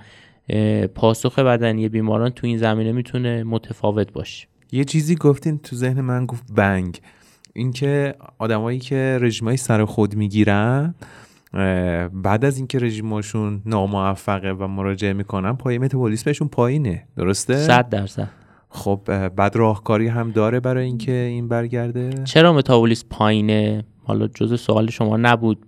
پاسخ 0.95 1.39
بدنی 1.39 1.89
بیماران 1.89 2.31
تو 2.31 2.47
این 2.47 2.59
زمینه 2.59 2.93
می‌تونه 2.93 3.45
متفاوت 3.45 4.13
باشه. 4.13 4.47
یه 4.73 4.85
چیزی 4.85 5.15
گفتین 5.15 5.59
تو 5.59 5.77
ذهن 5.77 6.01
من 6.01 6.27
گفت 6.27 6.45
بنگ. 6.55 7.01
اینکه 7.53 8.15
آدمایی 8.39 8.79
که 8.79 9.19
رژیمای 9.21 9.57
سر 9.57 9.85
خود 9.85 10.15
می‌گیرن 10.15 10.95
بعد 12.13 12.45
از 12.45 12.57
اینکه 12.57 12.79
رژیماشون 12.79 13.63
ناموفقه 13.67 14.51
و 14.51 14.67
مراجعه 14.67 15.13
می‌کنن 15.13 15.53
پای 15.53 15.79
متابولیسمشون 15.79 16.49
پایینه. 16.49 17.05
درسته؟ 17.17 17.57
100 17.57 17.89
درصد. 17.89 18.29
خب 18.69 19.29
بعد 19.29 19.57
راهکاری 19.57 20.09
هم 20.09 20.31
داره 20.31 20.61
برای 20.61 20.85
اینکه 20.85 21.13
این 21.13 21.49
برگرده؟ 21.49 22.11
چرا 22.25 22.53
متابولیسم 22.53 23.07
پایینه؟ 23.11 23.85
حالا 24.05 24.27
جزء 24.27 24.57
سوال 24.57 24.91
شما 24.91 25.17
نبود. 25.17 25.59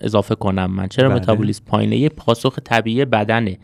اضافه 0.00 0.34
کنم 0.34 0.70
من. 0.70 0.88
چرا 0.88 1.08
بله. 1.08 1.18
متابولیسم 1.18 1.64
پایینه؟ 1.66 1.96
یه 1.96 2.08
پاسخ 2.08 2.58
طبیعی 2.64 3.04
بدنه. 3.04 3.58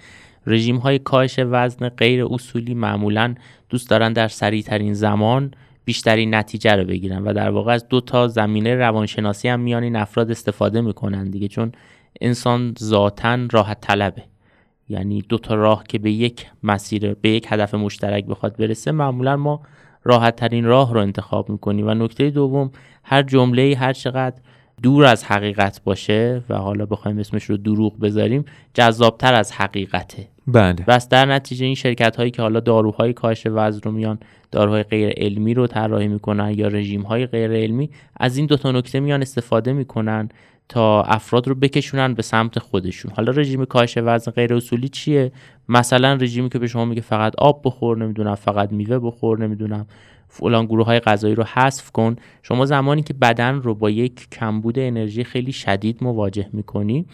رژیم 0.47 0.77
های 0.77 0.99
کاهش 0.99 1.39
وزن 1.39 1.89
غیر 1.89 2.25
اصولی 2.31 2.75
معمولا 2.75 3.35
دوست 3.69 3.91
دارن 3.91 4.13
در 4.13 4.29
سریع 4.29 4.63
ترین 4.63 4.95
زمان 4.95 5.55
بیشترین 5.85 6.35
نتیجه 6.35 6.73
رو 6.73 6.85
بگیرن 6.85 7.25
و 7.25 7.33
در 7.33 7.51
واقع 7.51 7.73
از 7.73 7.89
دو 7.89 8.01
تا 8.01 8.29
زمینه 8.29 8.75
روانشناسی 8.75 9.49
هم 9.49 9.61
میان 9.61 9.83
این 9.83 9.97
افراد 9.97 10.31
استفاده 10.31 10.81
می‌کنن 10.81 11.31
دیگه 11.31 11.49
چون 11.49 11.73
انسان 12.21 12.75
ذاتا 12.81 13.39
راحت 13.53 13.81
طلبه. 13.81 14.23
یعنی 14.89 15.23
دو 15.29 15.39
تا 15.39 15.55
راه 15.55 15.85
که 15.89 15.99
به 15.99 16.11
یک 16.11 16.47
مسیر 16.63 17.15
به 17.15 17.29
یک 17.29 17.47
هدف 17.49 17.75
مشترک 17.75 18.27
بخواد 18.27 18.57
برسه 18.57 18.93
معمولا 18.93 19.37
ما 19.37 19.61
راحت 20.05 20.37
ترین 20.37 20.65
راه 20.65 20.95
رو 20.95 21.01
انتخاب 21.01 21.51
می‌کنیم. 21.51 21.87
و 21.89 21.95
نکته 21.95 22.31
دوم 22.31 22.71
هر 23.05 23.23
جمله 23.23 23.77
هر 23.77 23.93
چقدر 23.93 24.37
دور 24.83 25.05
از 25.05 25.25
حقیقت 25.25 25.81
باشه 25.85 26.43
و 26.49 26.57
حالا 26.57 26.87
بخوایم 26.87 27.19
اسمش 27.19 27.45
رو 27.45 27.57
دروغ 27.57 28.01
بذاریم 28.01 28.45
جذابتر 28.75 29.35
از 29.35 29.53
حقیقته. 29.53 30.29
بله. 30.47 30.73
بس 30.73 31.09
در 31.09 31.27
نتیجه 31.27 31.67
این 31.67 31.75
شرکت 31.75 32.17
هایی 32.17 32.31
که 32.31 32.43
حالا 32.43 32.61
داروهای 32.61 33.13
کاهش 33.13 33.47
وزن 33.47 33.81
رو 33.85 33.91
میان 33.91 34.19
داروهای 34.51 34.83
غیر 34.83 35.13
علمی 35.17 35.55
رو 35.55 35.67
طراحی 35.67 36.09
می‌کنن 36.09 36.55
یا 36.57 36.69
رژیم 36.69 37.03
های 37.03 37.27
غیر 37.27 37.53
علمی 37.53 37.91
از 38.17 38.37
این 38.37 38.47
دو 38.47 38.57
تا 38.57 38.73
نکته 38.73 39.01
میان 39.01 39.23
استفاده 39.23 39.73
می‌کنن 39.73 40.29
تا 40.69 41.03
افراد 41.03 41.49
رو 41.49 41.55
بکشونن 41.55 42.15
به 42.15 42.23
سمت 42.23 42.59
خودشون. 42.59 43.13
حالا 43.17 43.33
رژیم 43.33 43.65
کاهش 43.65 43.99
وزن 43.99 44.33
غیر 44.33 44.55
اصولی 44.55 44.89
چیه؟ 44.89 45.33
مثلا 45.69 46.15
رژیمی 46.15 46.49
که 46.49 46.59
به 46.59 46.67
شما 46.67 46.85
میگه 46.85 47.01
فقط 47.01 47.33
آب 47.39 47.61
بخور 47.65 47.99
نمی‌دونم 47.99 48.35
فقط 48.35 48.73
میوه 48.73 48.99
بخور 48.99 49.39
نمی‌دونم. 49.39 49.87
فلان 50.35 50.67
گروه 50.67 50.87
های 50.87 51.01
غذایی 51.01 51.35
رو 51.35 51.45
حذف 51.45 51.91
کن. 51.91 52.17
شما 52.43 52.67
زمانی 52.67 53.03
که 53.03 53.15
بدن 53.15 53.55
رو 53.55 53.75
با 53.75 53.91
یک 53.91 54.31
کمبود 54.31 54.79
انرژی 54.79 55.25
خیلی 55.25 55.53
شدید 55.53 55.99
مواجه 56.05 56.49
می‌کنی 56.53 57.07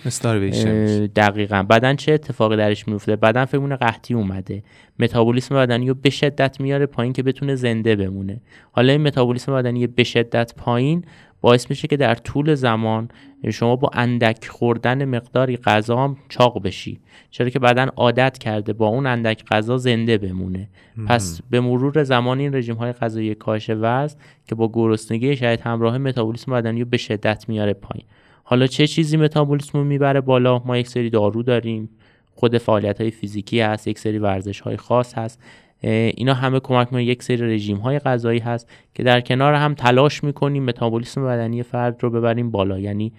دقیقا. 1.17 1.63
بدن 1.63 1.97
چه 1.97 2.13
اتفاقی 2.13 2.57
درش 2.57 2.89
میفته 2.89 3.17
بدن 3.17 3.45
فکر 3.45 3.77
قحطی 3.77 4.15
اومده. 4.15 4.63
متابولیسم 4.99 5.55
بدنی 5.55 5.89
رو 5.89 5.95
به 5.95 6.11
شدت 6.11 6.61
میاره 6.61 6.87
پایین 6.87 7.13
که 7.13 7.23
بتونه 7.23 7.55
زنده 7.55 7.97
بمونه. 7.97 8.41
حالا 8.73 8.93
این 8.93 9.03
متابولیسم 9.03 9.53
بدنی 9.55 9.87
به 9.87 10.05
شدت 10.05 10.55
پایین 10.57 11.05
باعث 11.41 11.71
میشه 11.71 11.89
که 11.89 11.97
در 11.97 12.15
طول 12.15 12.55
زمان 12.55 13.09
شما 13.51 13.77
با 13.77 13.91
اندک 13.93 14.47
خوردن 14.49 15.05
مقداری 15.05 15.57
غذا 15.57 15.97
هم 15.97 16.17
چاق 16.29 16.63
بشی. 16.63 17.01
چرا 17.31 17.49
که 17.49 17.59
بدن 17.59 17.89
عادت 17.89 18.39
کرده 18.39 18.73
با 18.73 18.87
اون 18.87 19.07
اندک 19.07 19.45
غذا 19.45 19.77
زنده 19.77 20.19
بمونه. 20.19 20.69
پس 21.07 21.41
به 21.51 21.61
مرور 21.61 22.05
زمان 22.05 22.39
این 22.39 22.55
رژیم 22.55 22.77
های 22.77 22.93
غذایی 22.93 23.35
کاهش 23.35 23.71
وزن 23.71 24.19
که 24.49 24.55
با 24.55 24.71
گرسنگی 24.73 25.37
شاید 25.37 25.61
همراه 25.61 25.99
متابولیسم 25.99 26.53
بدنی 26.53 26.81
رو 26.81 26.89
به 26.89 26.97
شدت 26.97 27.49
میاره 27.49 27.73
پایین. 27.73 28.07
حالا 28.45 28.67
چه 28.67 28.87
چیزی 28.87 29.17
متابولیسم 29.17 29.79
رو 29.79 29.85
می‌بره 29.85 30.21
بالا؟ 30.21 30.59
ما 30.59 30.77
یک 30.77 30.89
سری 30.89 31.11
دارو 31.11 31.43
داریم. 31.43 31.89
خود 32.35 32.59
فعالیت 32.59 33.01
های 33.01 33.11
فیزیکی 33.11 33.61
هست 33.61 33.89
یک 33.89 33.99
سری 33.99 34.19
ورزش 34.19 34.61
های 34.61 34.77
خاص 34.77 35.15
هست. 35.15 35.43
اینا 35.81 36.35
همه 36.35 36.61
کمک 36.61 36.87
می‌کنه. 36.87 37.05
یک 37.05 37.23
سری 37.23 37.55
رژیم 37.55 37.77
های 37.77 37.99
غذایی 37.99 38.41
هست 38.41 38.69
که 38.95 39.03
در 39.03 39.21
کنار 39.21 39.55
هم 39.55 39.75
تلاش 39.75 40.25
می‌کنیم 40.25 40.65
متابولیسم 40.65 41.25
بدنی 41.25 41.63
فرد 41.63 42.03
رو 42.03 42.11
ببریم 42.11 42.51
بالا. 42.51 42.79
یعنی 42.79 43.13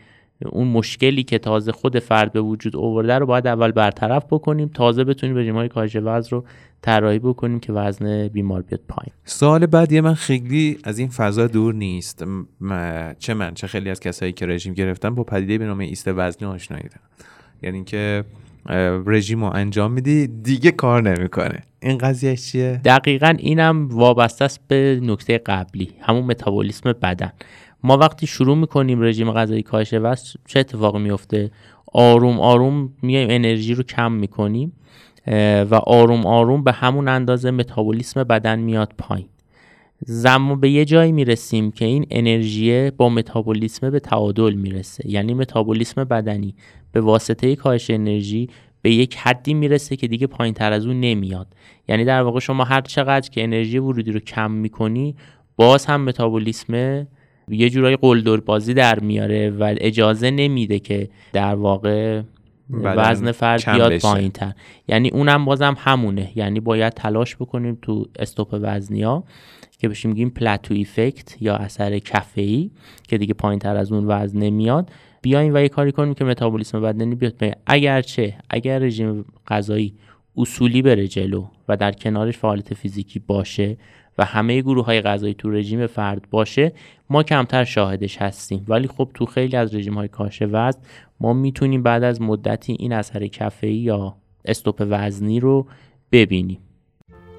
اون 0.46 0.68
مشکلی 0.68 1.24
که 1.24 1.38
تازه 1.38 1.72
خود 1.72 2.00
فرد 2.00 2.32
به 2.32 2.42
وجود 2.42 2.76
آورده 2.76 3.18
رو 3.18 3.26
باید 3.26 3.48
اول 3.48 3.72
برطرف 3.72 4.26
بکنیم 4.26 4.68
تازه 4.74 5.04
بتونیم 5.04 5.38
رژیم 5.38 5.56
های 5.56 5.70
کاهش 5.70 5.96
وزن 5.96 6.30
رو 6.30 6.46
طراحی 6.82 7.20
بکنیم 7.20 7.60
که 7.60 7.74
وزن 7.74 8.28
بیمار 8.28 8.62
بیاد 8.62 8.82
پایین. 8.88 9.14
سوال 9.26 9.66
بعدی 9.66 10.02
من 10.02 10.14
خیلی 10.14 10.78
از 10.84 11.00
این 11.00 11.08
فضا 11.08 11.48
دور 11.48 11.74
نیست. 11.74 12.24
چه 13.20 13.34
من 13.34 13.54
چه 13.54 13.68
خیلی 13.68 13.90
از 13.90 14.00
کسایی 14.00 14.34
که 14.34 14.46
رژیم 14.46 14.74
گرفتن 14.74 15.16
با 15.16 15.24
پدیده 15.24 15.58
به 15.58 15.66
نام 15.66 15.80
ایست 15.80 16.08
وزنی 16.08 16.48
آشنایی 16.48 16.84
یعنی 17.62 17.76
اینکه 17.76 18.24
رژیم 19.06 19.44
رو 19.44 19.52
انجام 19.54 19.92
میدی 19.92 20.28
دیگه 20.28 20.72
کار 20.72 21.02
نمی‌کنه. 21.02 21.64
این 21.82 21.98
قضیه 21.98 22.36
چیه؟ 22.36 22.82
دقیقا 22.86 23.36
اینم 23.40 23.88
وابسته 23.92 24.46
است 24.46 24.60
به 24.68 25.00
نکته 25.04 25.38
قبلی 25.38 25.90
همون 26.00 26.24
متابولیسم 26.24 26.94
بدن. 26.94 27.32
ما 27.84 27.98
وقتی 27.98 28.28
شروع 28.28 28.58
می‌کنیم 28.58 29.02
رژیم 29.02 29.32
غذایی 29.32 29.64
کاهش 29.64 29.94
وزن 29.94 30.40
چه 30.48 30.60
اتفاقی 30.60 31.00
میفته 31.00 31.52
آروم 31.94 32.40
آروم 32.40 32.94
میایم 33.02 33.28
انرژی 33.32 33.74
رو 33.74 33.84
کم 33.84 34.12
می‌کنیم 34.12 34.74
و 35.72 35.76
آروم 35.76 36.26
آروم 36.26 36.64
به 36.64 36.72
همون 36.72 37.08
اندازه 37.08 37.52
متابولیسم 37.52 38.24
بدن 38.24 38.60
میاد 38.60 38.94
پایین. 38.98 39.28
زمان 40.06 40.60
به 40.60 40.70
یه 40.70 40.86
جایی 40.86 41.12
می‌رسیم 41.12 41.72
که 41.72 41.86
این 41.86 42.06
انرژی 42.10 42.92
با 42.92 43.10
متابولیسم 43.10 43.90
به 43.90 44.00
تعادل 44.00 44.54
می‌رسه. 44.54 45.10
یعنی 45.10 45.34
متابولیسم 45.34 46.04
بدنی 46.04 46.56
به 46.92 47.02
واسطه 47.02 47.56
کاهش 47.56 47.90
انرژی 47.90 48.50
به 48.82 48.92
یک 48.92 49.16
حدی 49.16 49.54
می‌رسه 49.54 49.96
که 49.96 50.08
دیگه 50.08 50.28
پایین 50.28 50.54
تر 50.54 50.74
از 50.74 50.86
اون 50.86 51.00
نمیاد. 51.00 51.48
یعنی 51.88 52.06
در 52.06 52.22
واقع 52.22 52.40
شما 52.40 52.64
هر 52.64 52.82
چقدر 52.82 53.30
که 53.30 53.44
انرژی 53.44 53.78
ورودی 53.78 54.12
رو 54.12 54.20
کم 54.20 54.52
می‌کنی 54.52 55.16
باز 55.56 55.86
هم 55.86 56.02
متابولیسم 56.02 57.08
یه 57.48 57.70
جورایی 57.70 57.96
قلدر 57.96 58.38
بازی 58.38 58.74
در 58.74 59.00
میاره 59.00 59.50
و 59.50 59.76
اجازه 59.78 60.32
نمیده 60.32 60.80
که 60.80 61.10
در 61.34 61.56
واقع 61.56 62.22
وزن 62.70 63.32
فرد 63.32 63.66
بیاد 63.66 63.98
پایین 63.98 64.32
تر 64.32 64.54
یعنی 64.88 65.10
اونم 65.10 65.46
بازم 65.46 65.76
همونه. 65.80 66.32
یعنی 66.36 66.60
باید 66.60 66.94
تلاش 66.94 67.36
بکنیم 67.36 67.78
تو 67.82 68.06
استوپ 68.20 68.60
وزنیا 68.62 69.24
که 69.80 69.88
بهش 69.88 70.06
میگیم 70.06 70.30
پلاتو 70.30 70.74
ایفکت 70.74 71.42
یا 71.42 71.56
اثر 71.56 72.00
کفه 72.00 72.70
که 73.08 73.18
دیگه 73.18 73.34
پایین 73.34 73.60
تر 73.60 73.76
از 73.76 73.92
اون 73.92 74.06
وزن 74.08 74.40
نمیاد. 74.40 74.92
بیایم 75.22 75.54
و 75.54 75.58
یه 75.58 75.70
کاری 75.70 75.92
کنیم 75.92 76.14
که 76.14 76.26
متابولیسم 76.26 76.82
بدنی 76.82 77.16
بیاد. 77.16 77.34
پایین 77.34 77.56
اگرچه 77.66 78.34
اگر 78.50 78.80
رژیم 78.80 79.26
غذایی 79.48 79.94
اصولی 80.38 80.82
بره 80.82 81.08
جلو 81.08 81.46
و 81.68 81.78
در 81.78 81.92
کنارش 81.92 82.38
فعالیت 82.38 82.74
فیزیکی 82.74 83.20
باشه 83.20 83.78
و 84.18 84.26
همه 84.26 84.62
گروه 84.62 84.86
های 84.86 85.02
غذایی 85.02 85.34
تو 85.34 85.50
رژیم 85.50 85.88
فرد 85.88 86.28
باشه 86.32 86.74
ما 87.10 87.24
کمتر 87.24 87.64
شاهدش 87.64 88.18
هستیم. 88.18 88.66
ولی 88.68 88.88
خب 88.88 89.10
تو 89.14 89.26
خیلی 89.26 89.58
از 89.58 89.76
رژیم 89.76 89.94
های 89.94 90.08
کاهش 90.08 90.42
وزن 90.42 90.80
ما 91.20 91.34
می‌تونیم 91.34 91.84
بعد 91.84 92.04
از 92.04 92.22
مدتی 92.22 92.76
این 92.80 92.94
اثر 92.94 93.28
کفه‌ای 93.28 93.76
یا 93.76 94.16
استوپ 94.46 94.86
وزنی 94.90 95.40
رو 95.40 95.68
ببینیم. 96.12 96.60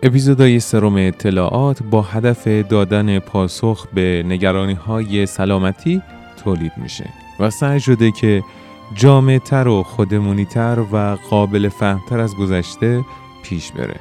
اپیزودهای 0.03 0.61
سرم 0.61 0.95
اطلاعات 0.97 1.83
با 1.83 2.03
هدف 2.03 2.47
دادن 2.47 3.19
پاسخ 3.19 3.87
به 3.95 4.23
نگرانی 4.27 4.75
های 4.75 5.27
سلامتی 5.27 6.03
تولید 6.45 6.73
میشه. 6.77 7.30
و 7.41 7.51
سعی 7.51 7.81
شده 7.81 8.11
که 8.11 8.45
جامعتر 8.95 9.69
و 9.69 9.83
خودمونیتر 9.83 10.85
و 10.93 11.17
قابل 11.31 11.69
فهمتر 11.69 12.21
از 12.21 12.37
گذشته 12.37 13.05
پیش 13.43 13.73
بره. 13.73 14.01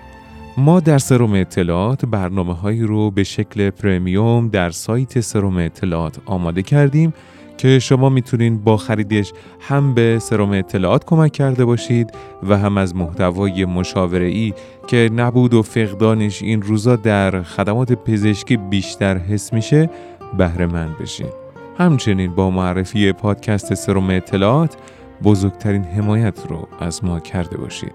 ما 0.58 0.80
در 0.80 0.98
سرم 0.98 1.34
اطلاعات 1.34 2.06
برنامه 2.06 2.54
هایی 2.54 2.82
رو 2.82 3.12
به 3.12 3.24
شکل 3.24 3.70
پرمیوم 3.70 4.48
در 4.48 4.70
سایت 4.70 5.20
سرم 5.20 5.58
اطلاعات 5.58 6.20
آماده 6.26 6.62
کردیم 6.62 7.14
که 7.58 7.80
شما 7.80 8.10
می‌تونین 8.10 8.58
با 8.58 8.78
خریدش 8.78 9.34
هم 9.60 9.94
به 9.94 10.20
سرم 10.22 10.52
اطلاعات 10.52 11.06
کمک 11.06 11.32
کرده 11.32 11.66
باشید 11.66 12.12
و 12.44 12.58
هم 12.58 12.78
از 12.78 12.96
محتوای 12.96 13.66
مشاوره 13.66 14.26
ای 14.26 14.54
که 14.88 15.10
نبود 15.16 15.54
و 15.54 15.62
فقدانش 15.62 16.42
این 16.42 16.62
روزا 16.62 16.96
در 16.96 17.44
خدمات 17.44 17.94
پزشکی 17.94 18.58
بیشتر 18.58 19.18
حس 19.18 19.54
میشه 19.54 19.90
بهره 20.38 20.66
مند 20.66 20.98
بشین. 20.98 21.39
همچنین 21.80 22.36
با 22.36 22.50
معرفی 22.50 23.12
پادکست 23.12 23.74
سرم 23.74 24.10
اطلاعات 24.10 24.78
بزرگترین 25.24 25.84
حمایت 25.84 26.40
رو 26.50 26.68
از 26.80 27.04
ما 27.04 27.20
کرده 27.20 27.58
باشید. 27.58 27.94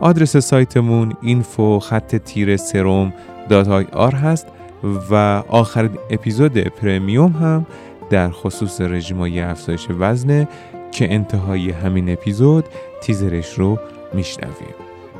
آدرس 0.00 0.36
سایتمون 0.36 1.12
اینفو 1.22 1.78
خط 1.78 2.16
تیر 2.16 2.56
دات 3.48 3.68
آر 3.92 4.14
هست 4.14 4.46
و 5.10 5.14
آخرین 5.48 5.90
اپیزود 6.10 6.58
پرمیوم 6.58 7.32
هم 7.32 7.66
در 8.10 8.30
خصوص 8.30 8.80
رژیمای 8.80 9.40
افزایش 9.40 9.86
وزنه 9.98 10.48
که 10.92 11.14
انتهای 11.14 11.70
همین 11.70 12.12
اپیزود 12.12 12.64
تیزرش 13.02 13.54
رو 13.54 13.78
میشنویم. 14.14 14.74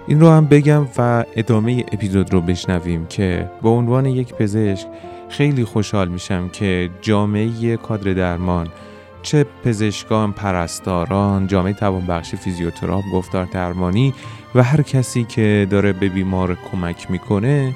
این 0.07 0.21
رو 0.21 0.29
هم 0.29 0.47
بگم 0.47 0.87
و 0.99 1.25
ادامه 1.37 1.85
اپیزود 1.93 2.33
رو 2.33 2.41
بشنویم 2.41 3.07
که 3.07 3.51
به 3.63 3.69
عنوان 3.69 4.07
یک 4.07 4.35
پزشک 4.35 4.87
خیلی 5.31 5.65
خوشحال 5.65 6.09
میشم 6.09 6.49
که 6.49 6.91
جامعه 7.01 7.77
کادر 7.77 8.13
درمان 8.13 8.69
چه 9.23 9.47
پزشکان، 9.65 10.33
پرستاران، 10.33 11.47
جامعه 11.47 11.73
توانبخشی 11.73 12.37
فیزیوتراپ، 12.37 13.05
گفتار 13.13 13.45
درمانی 13.45 14.15
و 14.55 14.63
هر 14.63 14.83
کسی 14.83 15.25
که 15.25 15.67
داره 15.71 15.93
به 15.93 16.09
بیمار 16.09 16.59
کمک 16.73 17.11
می‌کنه 17.11 17.75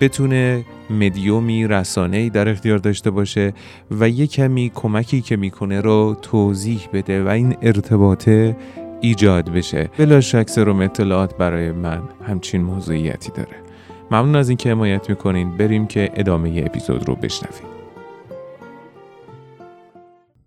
بتونه 0.00 0.64
مدیومی 0.90 1.64
ای 1.96 2.30
در 2.30 2.48
اختیار 2.48 2.78
داشته 2.78 3.10
باشه 3.10 3.52
و 3.90 4.08
یه 4.08 4.26
کمی 4.26 4.70
کمکی 4.74 5.20
که 5.20 5.36
می‌کنه 5.36 5.80
رو 5.80 6.16
توضیح 6.22 6.88
بده 6.92 7.24
و 7.24 7.28
این 7.28 7.56
ارتباطه 7.62 8.56
ایجاد 9.00 9.50
بشه. 9.50 9.90
بلا 9.98 10.20
شک 10.20 10.50
سرم 10.50 10.80
اطلاعات 10.80 11.36
برای 11.36 11.72
من. 11.72 12.02
همچین 12.28 12.62
موضوعیتی 12.62 13.32
داره. 13.32 13.71
ممنون 14.12 14.36
از 14.36 14.48
اینکه 14.48 14.70
حمایت 14.70 15.10
می‌کنین. 15.10 15.56
بریم 15.56 15.86
که 15.86 16.12
ادامه 16.14 16.62
اپیزود 16.66 17.08
رو 17.08 17.14
بشنویم. 17.14 17.68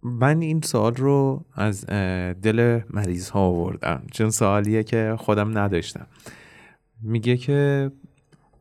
من 0.04 0.42
این 0.42 0.62
سوال 0.62 0.96
رو 0.96 1.46
از 1.56 1.86
دل 1.86 2.80
مریض 2.90 3.30
ها 3.30 3.40
آوردم. 3.40 4.04
چون 4.12 4.30
سوالیه 4.30 4.84
که 4.84 5.16
خودم 5.18 5.58
نداشتم. 5.58 6.08
میگه 7.02 7.38
که 7.38 7.92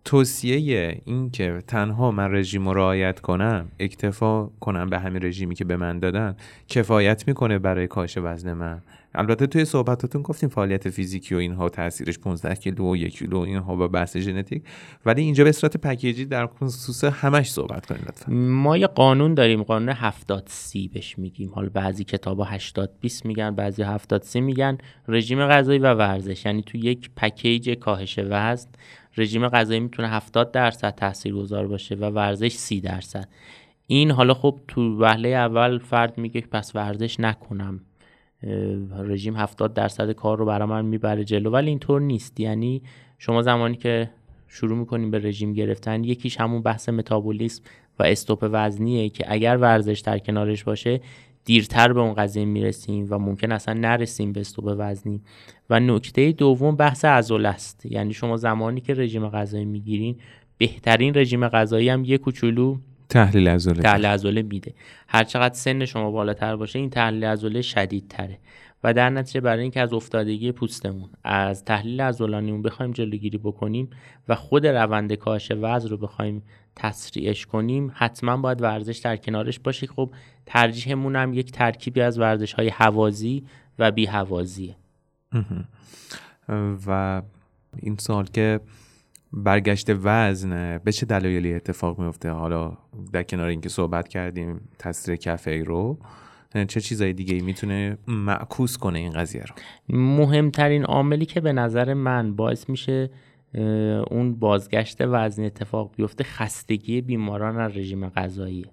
توصیه 0.05 1.01
این 1.05 1.31
که 1.31 1.63
تنها 1.67 2.11
من 2.11 2.35
رژیم 2.35 2.69
رو 2.69 2.75
رعایت 2.75 3.21
کنم 3.21 3.69
اکتفا 3.79 4.47
کنم 4.61 4.91
به 4.91 4.99
همین 4.99 5.23
رژیمی 5.23 5.55
که 5.55 5.65
به 5.65 5.77
من 5.77 5.99
دادن 5.99 6.37
کفایت 6.69 7.29
می‌کنه 7.29 7.59
برای 7.59 7.87
کاهش 7.87 8.19
وزن 8.19 8.53
من. 8.53 8.83
البته 9.15 9.47
توی 9.47 9.65
صحبتاتون 9.65 10.23
گفتیم 10.23 10.49
فعالیت 10.49 10.91
فیزیکی 10.91 11.35
و 11.35 11.39
اینها 11.39 11.69
تاثیرش 11.69 12.19
15 12.19 12.55
کیلو 12.55 12.93
و 12.93 12.97
1 12.97 13.19
کیلو 13.19 13.39
اینها 13.39 13.77
با 13.77 13.89
بحث 13.89 14.17
ژنتیک. 14.17 14.63
ولی 15.07 15.23
اینجا 15.23 15.45
به 15.45 15.53
صورت 15.53 15.77
پکیجی 15.77 16.25
در 16.25 16.47
خصوص 16.47 17.05
همش 17.05 17.51
صحبت 17.51 17.87
کنیم 17.87 18.03
لطفا. 18.09 18.33
ما 18.33 18.77
یه 18.77 18.87
قانون 18.87 19.35
داریم 19.35 19.63
قانون 19.63 19.89
70 19.89 20.45
سی 20.47 20.89
بهش 20.89 21.19
میگیم. 21.19 21.51
حالا 21.55 21.69
بعضی 21.75 22.05
کتابا 22.05 22.45
80 22.45 22.91
20 23.01 23.27
میگن 23.27 23.55
بعضی 23.55 23.83
70 23.83 24.23
سی 24.23 24.41
میگن. 24.41 24.79
رژیم 25.09 25.47
غذایی 25.47 25.79
و 25.79 25.95
ورزش 25.95 26.47
یعنی 26.47 26.63
تو 26.63 26.79
یک 26.79 27.11
پکیج 27.17 27.71
کاهش 27.71 28.19
وزن 28.19 28.69
رژیم 29.17 29.49
غذایی 29.49 29.81
می‌تونه 29.81 30.09
70 30.09 30.53
درصد 30.53 30.95
تاثیرگذار 30.95 31.67
باشه 31.67 31.95
و 31.95 32.05
ورزش 32.05 32.53
30 32.53 32.81
درصد. 32.81 33.29
این 33.87 34.11
حالا 34.11 34.35
خب 34.35 34.61
تو 34.69 35.01
وهله 35.01 35.29
اول 35.29 35.79
فرد 35.79 36.19
میگه 36.19 36.41
پس 36.41 36.77
ورزش 36.77 37.21
نکنم. 37.21 37.81
رژیم 38.99 39.37
70 39.37 39.75
درصد 39.75 40.11
کار 40.11 40.39
رو 40.39 40.47
برای 40.47 40.69
من 40.69 40.85
می‌بره 40.85 41.25
جلو 41.25 41.51
ولی 41.51 41.69
اینطور 41.69 42.01
نیست. 42.01 42.41
یعنی 42.41 42.83
شما 43.19 43.43
زمانی 43.43 43.77
که 43.77 44.11
شروع 44.49 44.79
می‌کنیم 44.79 45.11
به 45.11 45.19
رژیم 45.19 45.53
گرفتن 45.53 46.05
یکیش 46.05 46.41
همون 46.41 46.63
بحث 46.63 46.89
متابولیسم 46.89 47.63
و 47.99 48.03
استوپ 48.03 48.49
وزنیه 48.53 49.09
که 49.09 49.25
اگر 49.29 49.57
ورزش 49.57 50.01
در 50.01 50.19
کنارش 50.19 50.65
باشه 50.65 51.01
دیرتر 51.45 51.93
به 51.93 52.01
اون 52.01 52.15
قضیه 52.15 52.45
می‌رسیم 52.45 53.07
و 53.11 53.19
ممکن 53.19 53.53
اصلا 53.53 53.75
نرسیم 53.75 54.33
به 54.33 54.41
استوب 54.41 54.65
وزنی. 54.79 55.21
و 55.71 55.81
نکته 55.81 56.33
دوم 56.33 56.77
بحث 56.77 57.05
عضله 57.05 57.49
است. 57.49 57.87
یعنی 57.87 58.13
شما 58.13 58.37
زمانی 58.37 58.81
که 58.81 58.95
رژیم 58.95 59.29
غذایی 59.29 59.65
می‌گیرین 59.65 60.17
بهترین 60.59 61.15
رژیم 61.15 61.49
غذایی 61.49 61.89
هم 61.89 62.05
یه 62.05 62.19
کوچولو 62.19 62.77
تحلیل 63.09 63.49
عضله. 63.49 63.83
تحلیل 63.83 64.07
عضله 64.07 64.43
میده. 64.43 64.75
هر 65.09 65.25
چقدر 65.25 65.55
سن 65.55 65.85
شما 65.85 66.11
بالاتر 66.11 66.57
باشه 66.57 66.79
این 66.79 66.91
تحلیل 66.91 67.25
عضله 67.25 67.63
شدید 67.63 68.05
تره 68.09 68.39
و 68.85 68.93
در 68.93 69.11
نتیجه 69.11 69.41
برای 69.41 69.63
اینکه 69.63 69.81
از 69.81 69.93
افتادگی 69.93 70.53
پوستمون 70.53 71.11
از 71.25 71.65
تحلیل 71.65 72.01
عضلانیمون 72.01 72.63
بخوایم 72.63 72.93
جلوگیری 72.93 73.39
بکنیم 73.39 73.91
و 74.29 74.35
خود 74.35 74.67
روند 74.67 75.13
کاهش 75.13 75.53
وزن 75.61 75.89
رو 75.89 75.97
بخوایم 75.97 76.43
تسریعش 76.77 77.47
کنیم 77.47 77.93
حتما 77.95 78.37
باید 78.37 78.63
ورزش 78.63 78.99
در 78.99 79.17
کنارش 79.17 79.59
باشه 79.59 79.87
خب 79.87 80.11
ترجیحمون 80.47 81.17
هم 81.17 81.35
یک 81.35 81.53
ترکیبی 81.53 82.01
از 82.01 82.19
ورزش 82.19 82.53
های 82.53 82.69
حوازی 82.69 83.45
و 83.79 83.91
بی 83.91 84.07
حوازیه 84.07 84.77
و 86.87 87.23
این 87.77 87.97
سال 87.97 88.25
که 88.25 88.61
برگشت 89.33 89.91
وزن 89.91 90.79
به 90.79 90.93
چه 90.93 91.07
دلایلی 91.07 91.55
اتفاق 91.55 91.99
میفته 91.99 92.31
حالا 92.31 92.77
در 93.13 93.23
کنار 93.23 93.49
اینکه 93.49 93.69
صحبت 93.69 94.09
کردیم 94.09 94.61
تاثیر 94.79 95.17
کفه 95.17 95.63
رو 95.63 95.99
چه 96.69 96.81
چیزای 96.81 97.13
دیگه 97.13 97.41
می‌تونه 97.43 97.99
معکوس 98.09 98.77
کنه 98.77 98.99
این 98.99 99.13
قضیه 99.13 99.43
رو؟ 99.43 99.55
مهمترین 99.99 100.85
عاملی 100.85 101.27
که 101.27 101.41
به 101.41 101.53
نظر 101.53 101.95
من 101.95 102.37
باعث 102.37 102.69
میشه 102.69 103.11
اون 104.11 104.35
بازگشت 104.35 104.97
وزن 105.01 105.45
اتفاق 105.45 105.91
بیفته 105.97 106.25
خستگی 106.25 107.01
بیماران 107.01 107.59
از 107.59 107.77
رژیم 107.77 108.09
غذایی 108.09 108.67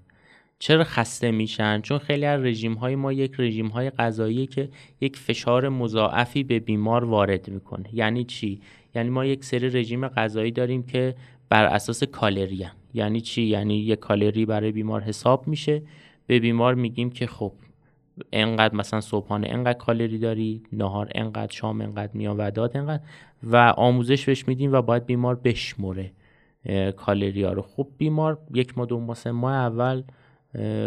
چرا 0.60 0.84
خسته 0.84 1.32
میشن؟ 1.32 1.82
چون 1.82 1.98
خیلی 1.98 2.26
از 2.26 2.42
رژیم 2.42 2.74
های 2.74 2.96
ما 2.96 3.14
یک 3.14 3.32
رژیم 3.38 3.68
های 3.68 3.90
غذایی 3.90 4.48
که 4.48 4.70
یک 5.02 5.18
فشار 5.18 5.70
مضاعفی 5.70 6.44
به 6.44 6.60
بیمار 6.60 7.06
وارد 7.06 7.50
می‌کنه. 7.50 7.90
یعنی 7.94 8.24
چی؟ 8.24 8.62
یعنی 8.96 9.10
ما 9.10 9.26
یک 9.26 9.46
سری 9.46 9.70
رژیم 9.70 10.08
غذایی 10.08 10.52
داریم 10.52 10.84
که 10.84 11.16
بر 11.50 11.66
اساس 11.66 12.04
کالری 12.04 12.66
یعنی 12.94 13.22
چی؟ 13.22 13.42
یعنی 13.42 13.78
یک 13.78 14.00
کالری 14.00 14.46
برای 14.46 14.72
بیمار 14.72 15.02
حساب 15.02 15.48
میشه. 15.48 15.82
به 16.28 16.40
بیمار 16.40 16.76
میگیم 16.76 17.10
که 17.10 17.28
خب 17.28 17.54
انقدر 18.32 18.76
مثلا 18.76 19.02
صبحانه 19.02 19.48
انقدر 19.50 19.78
کالری 19.78 20.18
داری 20.18 20.64
نهار 20.72 21.12
انقدر 21.16 21.52
شام 21.52 21.82
انقدر 21.82 22.12
میان 22.14 22.36
وداد 22.40 22.78
انقدر 22.78 23.04
و 23.44 23.74
آموزش 23.78 24.26
بهش 24.26 24.48
میدیم 24.48 24.74
و 24.74 24.82
باید 24.82 25.06
بیمار 25.06 25.36
بشمره 25.36 26.12
کالری 26.98 27.44
ها 27.44 27.54
رو. 27.54 27.62
خب 27.62 27.88
بیمار 27.98 28.38
یک 28.54 28.78
ماه 28.78 28.88
دو 28.88 29.00
ماه 29.00 29.28
ماه 29.28 29.54
اول 29.54 30.04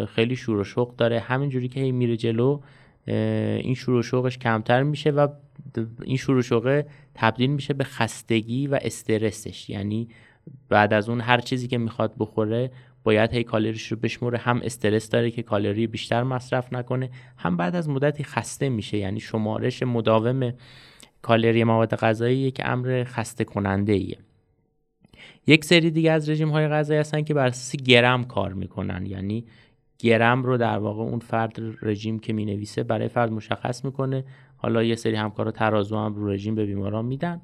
خیلی 0.07 0.37
شور 0.37 0.57
و 0.57 0.65
شوق 0.65 0.97
داره. 0.97 1.21
همینجوری 1.21 1.69
که 1.69 1.93
میره 1.93 2.17
جلو 2.17 2.61
این 3.07 3.75
شور 3.75 3.95
و 3.95 4.03
شوقش 4.03 4.39
کمتر 4.39 4.83
میشه 4.83 5.11
و 5.11 5.29
این 6.03 6.17
شور 6.17 6.37
و 6.37 6.43
شوقه 6.43 6.87
تبدیل 7.15 7.51
میشه 7.51 7.75
به 7.75 7.85
خستگی 7.85 8.67
و 8.67 8.79
استرسش. 8.83 9.71
یعنی 9.71 10.09
بعد 10.69 10.93
از 10.93 11.09
اون 11.09 11.21
هر 11.21 11.39
چیزی 11.39 11.69
که 11.69 11.79
می‌خواد 11.79 12.15
بخوره 12.19 12.71
باید 13.05 13.33
هی 13.33 13.45
کالریش 13.45 13.93
رو 13.93 13.97
بشموره. 13.97 14.39
هم 14.39 14.61
استرس 14.65 15.11
داره 15.11 15.31
که 15.31 15.43
کالری 15.43 15.87
بیشتر 15.87 16.23
مصرف 16.23 16.73
نکنه 16.73 17.11
هم 17.37 17.57
بعد 17.57 17.77
از 17.77 17.89
مدتی 17.89 18.25
خسته 18.25 18.69
میشه. 18.69 18.99
یعنی 18.99 19.21
شمارش 19.21 19.83
مداوم 19.83 20.53
کالری 21.23 21.65
مواد 21.65 21.95
غذایی 21.95 22.51
که 22.51 22.69
امر 22.69 23.05
خسته 23.07 23.45
کننده 23.45 23.93
ایه 23.93 24.19
یک 25.47 25.65
سری 25.65 25.91
دیگه 25.91 26.11
از 26.11 26.29
رژیم 26.29 26.51
های 26.51 26.69
غذایی 26.69 27.01
هستن 27.01 27.23
که 27.23 27.35
بر 27.35 27.47
اساس 27.47 27.83
گرم 27.83 28.25
کار 28.25 28.53
می‌کنن. 28.53 29.07
یعنی 29.07 29.45
گرم 29.99 30.43
رو 30.43 30.57
در 30.57 30.79
واقع 30.79 31.03
اون 31.03 31.19
فرد 31.19 31.57
رژیم 31.83 32.19
که 32.19 32.33
می‌نویسه 32.33 32.83
برای 32.83 33.09
فرد 33.09 33.33
مشخص 33.33 33.85
می‌کنه. 33.85 34.25
حالا 34.57 34.83
یه 34.83 34.95
سری 34.95 35.17
همکارا 35.17 35.51
ترازو 35.51 35.97
هم 35.97 36.15
رو 36.15 36.29
رژیم 36.29 36.55
به 36.55 36.67
بیماران 36.67 37.05
میدن 37.05 37.41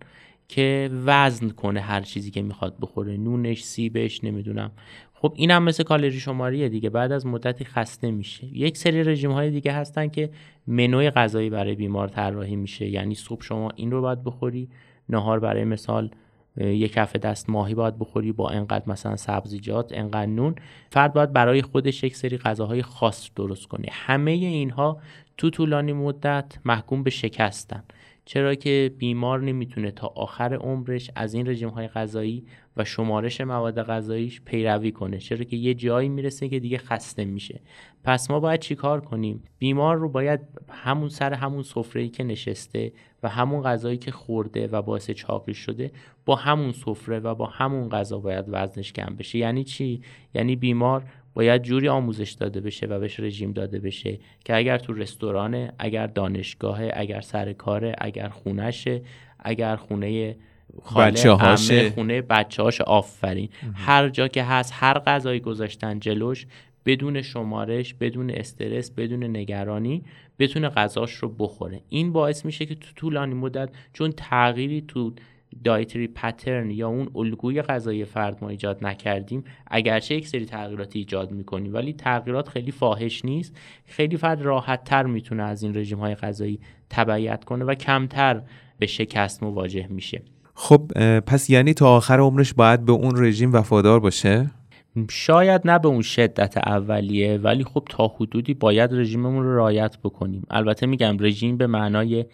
که 0.48 0.90
وزن 1.04 1.48
کنه 1.48 1.80
هر 1.80 2.00
چیزی 2.00 2.30
که 2.30 2.42
می‌خواد 2.42 2.76
بخوره. 2.80 3.16
نونش 3.16 3.64
سیبش 3.64 4.24
نمی‌دونم 4.24 4.70
خب 5.22 5.32
این 5.36 5.50
هم 5.50 5.62
مثل 5.62 5.82
کالری 5.82 6.20
شماریه 6.20 6.68
دیگه 6.68 6.90
بعد 6.90 7.12
از 7.12 7.26
مدتی 7.26 7.64
خسته 7.64 8.10
میشه. 8.10 8.46
یک 8.46 8.76
سری 8.76 9.04
رژیم 9.04 9.30
های 9.30 9.50
دیگه 9.50 9.72
هستن 9.72 10.08
که 10.08 10.30
منوی 10.66 11.10
غذایی 11.10 11.50
برای 11.50 11.74
بیمار 11.74 12.08
طراحی 12.08 12.56
میشه. 12.56 12.88
یعنی 12.88 13.14
صبح 13.14 13.42
شما 13.42 13.70
این 13.76 13.90
رو 13.90 14.00
باید 14.00 14.24
بخوری 14.24 14.68
نهار 15.08 15.40
برای 15.40 15.64
مثال 15.64 16.10
یک 16.56 16.92
کف 16.92 17.16
دست 17.16 17.50
ماهی 17.50 17.74
باید 17.74 17.98
بخوری 17.98 18.32
با 18.32 18.50
انقدر 18.50 18.84
مثلا 18.86 19.16
سبزیجات 19.16 19.92
انقدر 19.92 20.26
نون. 20.26 20.54
فرد 20.90 21.12
باید 21.12 21.32
برای 21.32 21.62
خودش 21.62 22.04
یک 22.04 22.16
سری 22.16 22.38
غذاهای 22.38 22.82
خاص 22.82 23.30
درست 23.36 23.66
کنه. 23.66 23.88
همه 23.90 24.30
اینها 24.30 24.98
تو 25.36 25.50
طولانی 25.50 25.92
مدت 25.92 26.58
محکوم 26.64 27.02
به 27.02 27.10
شکستن. 27.10 27.82
چرا 28.30 28.54
که 28.54 28.94
بیمار 28.98 29.40
نمی‌تونه 29.40 29.90
تا 29.90 30.06
آخر 30.06 30.54
عمرش 30.54 31.10
از 31.16 31.34
این 31.34 31.48
رژیم 31.48 31.68
های 31.68 31.88
غذایی 31.88 32.44
و 32.76 32.84
شمارش 32.84 33.40
مواد 33.40 33.82
غذاییش 33.82 34.40
پیروی 34.40 34.92
کنه. 34.92 35.18
چرا 35.18 35.44
که 35.44 35.56
یه 35.56 35.74
جایی 35.74 36.08
می‌رسه 36.08 36.48
که 36.48 36.60
دیگه 36.60 36.78
خسته 36.78 37.24
میشه. 37.24 37.60
پس 38.04 38.30
ما 38.30 38.40
باید 38.40 38.60
چیکار 38.60 39.00
کنیم؟ 39.00 39.42
بیمار 39.58 39.96
رو 39.96 40.08
باید 40.08 40.40
همون 40.68 41.08
سر 41.08 41.32
همون 41.34 41.62
سفره‌ای 41.62 42.08
که 42.08 42.24
نشسته 42.24 42.92
و 43.22 43.28
همون 43.28 43.62
غذایی 43.62 43.98
که 43.98 44.10
خورده 44.10 44.66
و 44.66 44.82
باعث 44.82 45.10
چاقی 45.10 45.54
شده 45.54 45.90
با 46.24 46.36
همون 46.36 46.72
سفره 46.72 47.18
و 47.18 47.34
با 47.34 47.46
همون 47.46 47.88
غذا 47.88 48.18
باید 48.18 48.44
وزنش 48.48 48.92
کم 48.92 49.16
بشه. 49.18 49.38
یعنی 49.38 49.64
چی؟ 49.64 50.02
یعنی 50.34 50.56
بیمار 50.56 51.04
باید 51.34 51.62
جوری 51.62 51.88
آموزش 51.88 52.30
داده 52.30 52.60
بشه 52.60 52.86
و 52.86 53.00
بهش 53.00 53.20
رژیم 53.20 53.52
داده 53.52 53.78
بشه 53.78 54.18
که 54.44 54.56
اگر 54.56 54.78
تو 54.78 54.92
رستورانه 54.92 55.72
اگر 55.78 56.06
دانشگاهه 56.06 56.90
اگر 56.94 57.20
سر 57.20 57.52
کاره 57.52 57.94
اگر 57.98 58.28
خونشه 58.28 59.02
اگر 59.38 59.76
خونه 59.76 60.36
بچه 60.96 61.30
هاشه 61.30 61.90
خونه 61.90 62.22
بچه 62.22 62.62
هاش 62.62 62.80
آفرین 62.80 63.48
هر 63.74 64.08
جا 64.08 64.28
که 64.28 64.42
هست 64.42 64.72
هر 64.76 64.98
غذایی 64.98 65.40
گذاشتن 65.40 65.98
جلوش 65.98 66.46
بدون 66.86 67.22
شمارش 67.22 67.94
بدون 67.94 68.30
استرس 68.30 68.90
بدون 68.90 69.24
نگرانی 69.24 70.02
بتونه 70.38 70.68
غذاش 70.68 71.14
رو 71.14 71.28
بخوره. 71.28 71.80
این 71.88 72.12
باعث 72.12 72.44
میشه 72.44 72.66
که 72.66 72.74
تو 72.74 72.86
طولانی 72.96 73.34
مدت 73.34 73.70
چون 73.92 74.12
تغییری 74.12 74.84
تو 74.88 75.12
دایتری 75.64 76.08
پترن 76.08 76.70
یا 76.70 76.88
اون 76.88 77.08
الگوی 77.14 77.62
غذایی 77.62 78.04
فرد 78.04 78.38
ما 78.42 78.48
ایجاد 78.48 78.84
نکردیم 78.84 79.44
اگرچه 79.66 80.14
یک 80.14 80.28
سری 80.28 80.44
تغییرات 80.44 80.96
ایجاد 80.96 81.30
می‌کنیم 81.30 81.74
ولی 81.74 81.92
تغییرات 81.92 82.48
خیلی 82.48 82.70
فاحش 82.70 83.24
نیست. 83.24 83.56
خیلی 83.84 84.16
فرد 84.16 84.42
راحت 84.42 84.84
تر 84.84 85.06
می‌تونه 85.06 85.42
از 85.42 85.62
این 85.62 85.76
رژیم 85.76 85.98
های 85.98 86.14
غذایی 86.14 86.60
تبعیت 86.90 87.44
کنه 87.44 87.64
و 87.64 87.74
کمتر 87.74 88.42
به 88.78 88.86
شکست 88.86 89.42
مواجه 89.42 89.86
میشه. 89.90 90.22
خب 90.54 90.90
پس 91.20 91.50
یعنی 91.50 91.74
تا 91.74 91.96
آخر 91.96 92.20
عمرش 92.20 92.54
باید 92.54 92.84
به 92.84 92.92
اون 92.92 93.24
رژیم 93.24 93.52
وفادار 93.52 94.00
باشه؟ 94.00 94.50
شاید 95.10 95.60
نه 95.64 95.78
به 95.78 95.88
اون 95.88 96.02
شدت 96.02 96.58
اولیه 96.58 97.38
ولی 97.38 97.64
خب 97.64 97.84
تا 97.90 98.08
حدودی 98.08 98.54
باید 98.54 98.92
رژیممون 98.92 99.44
رو 99.44 99.56
رعایت 99.56 99.98
بکنیم. 100.04 100.46
البته 100.50 100.86
میگم 100.86 101.16
رژیم 101.20 101.56
به 101.56 101.66
معنای 101.66 102.24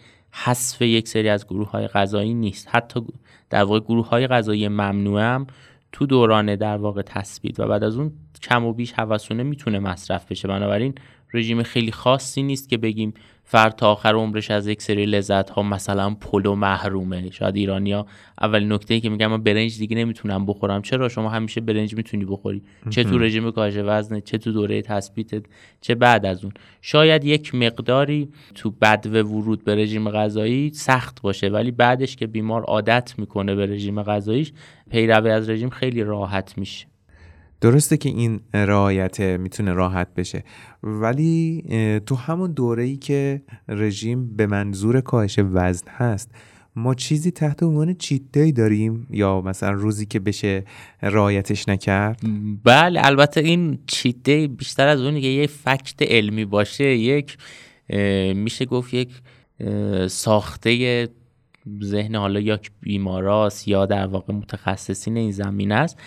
حذف 0.43 0.81
یک 0.81 1.07
سری 1.07 1.29
از 1.29 1.47
گروه 1.47 1.71
های 1.71 1.87
غذایی 1.87 2.33
نیست. 2.33 2.67
حتی 2.71 3.01
در 3.49 3.63
واقع 3.63 3.79
گروه 3.79 4.09
های 4.09 4.27
غذایی 4.27 4.67
ممنوعه 4.67 5.23
هم 5.23 5.47
تو 5.91 6.05
دوران 6.05 6.55
در 6.55 6.77
واقع 6.77 7.01
تثبیت 7.01 7.59
و 7.59 7.67
بعد 7.67 7.83
از 7.83 7.97
اون 7.97 8.11
کم 8.41 8.65
و 8.65 8.73
بیش 8.73 8.93
هوسونه 8.93 9.43
می‌تونه 9.43 9.79
مصرف 9.79 10.31
بشه. 10.31 10.47
بنابراین 10.47 10.95
رژیم 11.33 11.63
خیلی 11.63 11.91
خاصی 11.91 12.43
نیست 12.43 12.69
که 12.69 12.77
بگیم 12.77 13.13
فرد 13.49 13.75
تا 13.75 13.91
آخر 13.91 14.13
عمرش 14.13 14.51
از 14.51 14.67
یک 14.67 14.81
سری 14.81 15.05
لذت 15.05 15.49
ها 15.49 15.63
مثلا 15.63 16.09
پلو 16.21 16.55
محرومه. 16.55 17.31
شاید 17.31 17.55
ایرانیا 17.55 18.05
اول 18.41 18.73
نکته 18.73 18.93
ای 18.93 18.99
که 18.99 19.09
میگم 19.09 19.27
من 19.27 19.43
برنج 19.43 19.77
دیگه 19.77 19.95
نمی‌تونم 19.95 20.45
بخورم. 20.45 20.81
چرا؟ 20.81 21.09
شما 21.09 21.29
همیشه 21.29 21.61
برنج 21.61 21.95
می‌تونی 21.95 22.25
بخوری. 22.25 22.63
چه 22.89 23.03
تو 23.03 23.17
رژیم 23.17 23.51
کاهش 23.51 23.73
وزن 23.77 24.19
چه 24.19 24.37
تو 24.37 24.51
دوره 24.51 24.81
تثبیت 24.81 25.43
چه 25.81 25.95
بعد 25.95 26.25
از 26.25 26.43
اون. 26.43 26.53
شاید 26.81 27.25
یک 27.25 27.55
مقداری 27.55 28.29
تو 28.55 28.71
بد 28.71 29.07
و 29.11 29.23
ورود 29.23 29.63
به 29.63 29.75
رژیم 29.75 30.09
غذایی 30.09 30.71
سخت 30.73 31.21
باشه 31.21 31.47
ولی 31.47 31.71
بعدش 31.71 32.15
که 32.15 32.27
بیمار 32.27 32.63
عادت 32.63 33.13
می‌کنه 33.17 33.55
به 33.55 33.65
رژیم 33.65 34.03
غذاییش 34.03 34.53
پیروی 34.91 35.29
از 35.29 35.49
رژیم 35.49 35.69
خیلی 35.69 36.03
راحت 36.03 36.57
میشه. 36.57 36.87
درسته 37.61 37.97
که 37.97 38.09
این 38.09 38.39
رعایت 38.53 39.19
می‌تونه 39.21 39.73
راحت 39.73 40.13
بشه 40.13 40.43
ولی 40.83 41.63
تو 42.05 42.15
همون 42.15 42.51
دوره 42.51 42.83
ای 42.83 42.97
که 42.97 43.41
رژیم 43.67 44.35
به 44.35 44.47
منظور 44.47 45.01
کاهش 45.01 45.39
وزن 45.39 45.87
هست 45.91 46.31
ما 46.75 46.93
چیزی 46.93 47.31
تحت 47.31 47.63
عنوان 47.63 47.93
چیت 47.93 48.21
دی 48.31 48.51
داریم 48.51 49.07
یا 49.09 49.41
مثلا 49.41 49.71
روزی 49.71 50.05
که 50.05 50.19
بشه 50.19 50.63
رعایتش 51.01 51.69
نکرد؟ 51.69 52.21
بله 52.63 53.01
البته 53.03 53.41
این 53.41 53.79
چیت 53.87 54.15
دی 54.23 54.47
بیشتر 54.47 54.87
از 54.87 55.01
اونی 55.01 55.21
که 55.21 55.27
یه 55.27 55.47
فکت 55.47 56.01
علمی 56.01 56.45
باشه 56.45 56.95
یک 56.95 57.37
میشه 58.35 58.65
گفت 58.65 58.93
یک 58.93 59.09
ساخته 60.07 61.09
ذهن 61.83 62.15
حالا 62.15 62.39
یا 62.39 62.59
بیماراست 62.81 63.67
یا 63.67 63.85
در 63.85 64.07
واقع 64.07 64.33
متخصصین 64.33 65.17
این 65.17 65.31
زمین 65.31 65.71
است. 65.71 65.97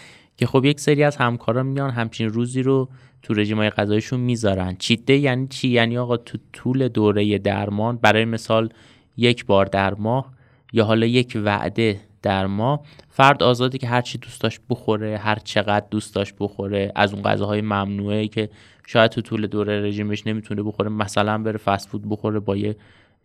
که 0.41 0.47
خب 0.47 0.65
یک 0.65 0.81
سری 0.81 1.03
از 1.03 1.17
همکارا 1.17 1.63
میان 1.63 1.91
همچین 1.91 2.29
روزی 2.29 2.63
رو 2.63 2.89
تو 3.23 3.35
رژیمای 3.35 3.71
غذایشون 3.71 4.21
می‌ذارن. 4.21 4.77
چیت 4.79 5.11
یعنی 5.11 5.47
چی؟ 5.47 5.69
یعنی 5.69 5.99
آقا 5.99 6.17
تو 6.17 6.39
طول 6.53 6.89
دوره 6.89 7.39
درمان 7.39 7.97
برای 7.97 8.25
مثال 8.25 8.69
یک 9.17 9.47
بار 9.47 9.67
در 9.67 9.95
ماه 9.95 10.33
یا 10.73 10.85
حالا 10.85 11.07
یک 11.07 11.39
وعده 11.45 12.01
در 12.23 12.47
ماه 12.47 12.81
فرد 13.09 13.43
آزادی 13.43 13.79
که 13.79 13.87
هر 13.87 14.01
چی 14.01 14.19
دوست 14.19 14.41
داشت 14.41 14.61
بخوره 14.71 15.19
هر 15.19 15.39
چقدر 15.45 15.87
دوست 15.91 16.15
داشت 16.15 16.35
بخوره 16.41 16.93
از 16.97 17.15
اون 17.15 17.23
غذاهای 17.23 17.61
ممنوعه 17.61 18.29
که 18.29 18.51
شاید 18.87 19.11
تو 19.11 19.21
طول 19.21 19.47
دوره 19.47 19.81
رژیمش 19.81 20.27
نمی‌تونه 20.27 20.63
بخوره 20.63 20.89
مثلا 20.89 21.39
بره 21.39 21.59
فست 21.59 21.89
فود 21.89 22.09
بخوره 22.09 22.41
با 22.41 22.57
یه 22.57 22.77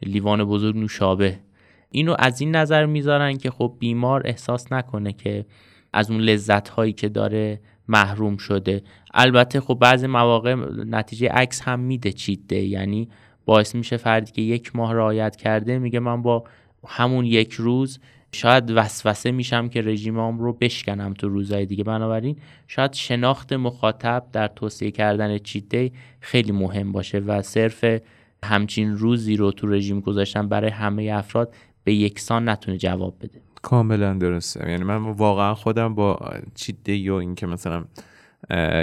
لیوان 0.04 0.44
بزرگ 0.44 0.78
نوشابه. 0.78 1.40
اینو 1.92 2.16
از 2.20 2.42
این 2.42 2.56
نظر 2.56 2.86
می‌ذارن 2.86 3.38
که 3.38 3.52
خب 3.52 3.76
بیمار 3.80 4.22
احساس 4.26 4.72
نکنه 4.72 5.14
که 5.14 5.46
از 5.96 6.12
اون 6.12 6.22
لذت 6.22 6.70
هایی 6.70 6.94
که 6.94 7.10
داره 7.10 7.60
محروم 7.88 8.38
شده. 8.38 8.84
البته 9.14 9.62
خب 9.62 9.74
بعضی 9.74 10.08
مواقع 10.08 10.56
نتیجه 10.86 11.30
عکس 11.30 11.62
هم 11.62 11.80
میده 11.80 12.12
چیده 12.12 12.62
یعنی 12.62 13.10
باعث 13.46 13.76
میشه 13.76 13.98
فردی 13.98 14.32
که 14.32 14.42
یک 14.42 14.76
ماه 14.76 14.94
رعایت 14.94 15.36
کرده 15.36 15.80
میگه 15.80 16.00
من 16.00 16.22
با 16.22 16.44
همون 16.88 17.26
یک 17.26 17.54
روز 17.54 18.00
شاید 18.32 18.72
وسوسه 18.72 19.32
میشم 19.32 19.70
که 19.70 19.82
رژیمم 19.82 20.40
رو 20.40 20.54
بشکنم 20.54 21.14
تو 21.14 21.30
روزهای 21.30 21.66
دیگه. 21.66 21.84
بنابراین 21.84 22.38
شاید 22.68 22.94
شناخت 22.94 23.54
مخاطب 23.54 24.26
در 24.32 24.48
توصیه 24.48 24.92
کردن 24.92 25.38
چیت 25.38 25.92
خیلی 26.20 26.52
مهم 26.52 26.92
باشه 26.92 27.20
و 27.20 27.42
صرف 27.42 27.86
همچین 28.44 28.98
روزی 28.98 29.36
رو 29.36 29.52
تو 29.52 29.68
رژیم 29.68 30.00
گذاشتن 30.00 30.48
برای 30.48 30.72
همه 30.72 31.12
افراد 31.14 31.54
به 31.84 31.94
یکسان 31.94 32.50
نتونه 32.50 32.78
جواب 32.78 33.16
بده. 33.22 33.42
کاملا 33.66 34.14
درسته. 34.14 34.70
یعنی 34.70 34.84
من 34.84 34.98
واقعا 34.98 35.56
خودم 35.56 35.96
با 35.96 36.20
چیده 36.56 37.12
و 37.12 37.16
اینکه 37.16 37.48
مثلا 37.48 37.84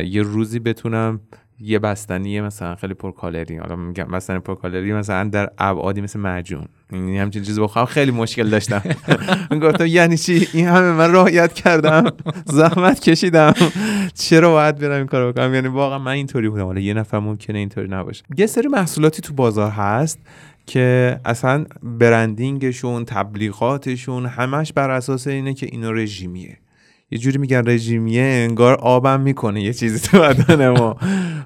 یه 0.05 0.23
روزی 0.23 0.59
بتونم 0.59 1.21
یه 1.61 1.79
بستنی 1.79 2.41
مثلا 2.41 2.75
خیلی 2.75 2.95
پرکالری 2.95 3.57
حالا 3.57 3.77
میگم 3.77 4.05
بستنی 4.05 4.39
پرکالری 4.39 4.93
مثلا 4.93 5.29
در 5.29 5.51
ابعادی 5.59 6.01
مثل 6.01 6.21
معجون. 6.21 6.65
یعنی 6.93 7.19
همچین 7.19 7.43
چیزی 7.43 7.61
بخوام 7.61 7.85
خیلی 7.85 8.11
مشکل 8.11 8.49
داشتم. 8.49 8.83
گفتم 9.63 9.87
یعنی 9.87 10.17
چی؟ 10.17 10.49
این 10.53 10.69
همه 10.69 10.93
من 10.93 11.13
رعایت 11.13 11.53
کردم. 11.53 12.05
زحمت 12.59 13.01
کشیدم. 13.01 13.55
چرا 14.15 14.51
باید 14.51 14.79
برم 14.79 14.97
این 14.99 15.07
کارو 15.07 15.33
بکنم؟ 15.33 15.55
یعنی 15.55 15.69
واقعا 15.69 15.99
من 15.99 16.13
اینطوری 16.13 16.49
بودم. 16.49 16.65
حالا 16.65 16.81
یه 16.81 16.95
نفر 16.95 17.19
ممکنه 17.19 17.59
اینطوری 17.59 17.89
نباشه. 17.89 18.25
یه 18.37 18.47
سری 18.47 18.69
محصولاتی 18.69 19.23
تو 19.23 19.35
بازار 19.35 19.71
هست 19.71 20.19
که 20.67 21.17
اصلا 21.25 21.65
برندینگشون 21.83 23.05
تبلیغاتشون 23.05 24.27
همش 24.27 24.73
بر 24.73 24.91
اساس 24.91 25.27
اینه 25.27 25.55
که 25.55 25.67
اینو 25.73 25.93
رژیمیه. 25.93 26.59
یه 27.11 27.19
جوری 27.19 27.39
میگن 27.39 27.63
رژیمیه 27.67 28.23
انگار 28.23 28.75
آبم 28.75 29.21
می‌کنه 29.21 29.63
یه 29.63 29.73
چیزی 29.73 30.09
تو 30.09 30.19
بدن 30.19 30.69
ما. 30.69 30.97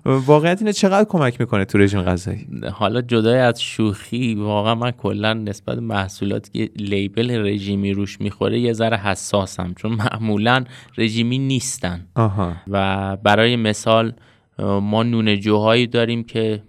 واقعیت 0.05 0.59
اینه 0.61 0.73
چقدر 0.73 1.09
کمک 1.09 1.41
می‌کنه 1.41 1.65
تو 1.65 1.79
رژیم 1.79 2.03
غذایی؟ 2.03 2.47
حالا 2.73 3.03
جدای 3.03 3.39
از 3.39 3.63
شوخی 3.63 4.35
واقعا 4.35 4.75
من 4.75 4.91
کلا 4.91 5.33
نسبت 5.35 5.79
محصولاتی 5.79 6.51
که 6.53 6.73
لیبل 6.77 7.47
رژیمی 7.47 7.93
روش 7.93 8.21
می‌خوره 8.21 8.61
یه 8.61 8.73
ذره 8.73 8.97
حساسم 8.97 9.75
چون 9.77 9.93
معمولا 9.93 10.65
رژیمی 10.99 11.39
نیستن. 11.39 12.07
آها. 12.15 12.53
و 12.69 13.17
برای 13.17 13.57
مثال 13.57 14.13
ما 14.59 15.03
نون 15.03 15.41
جوهایی 15.41 15.87
داریم 15.87 16.25
که 16.25 16.63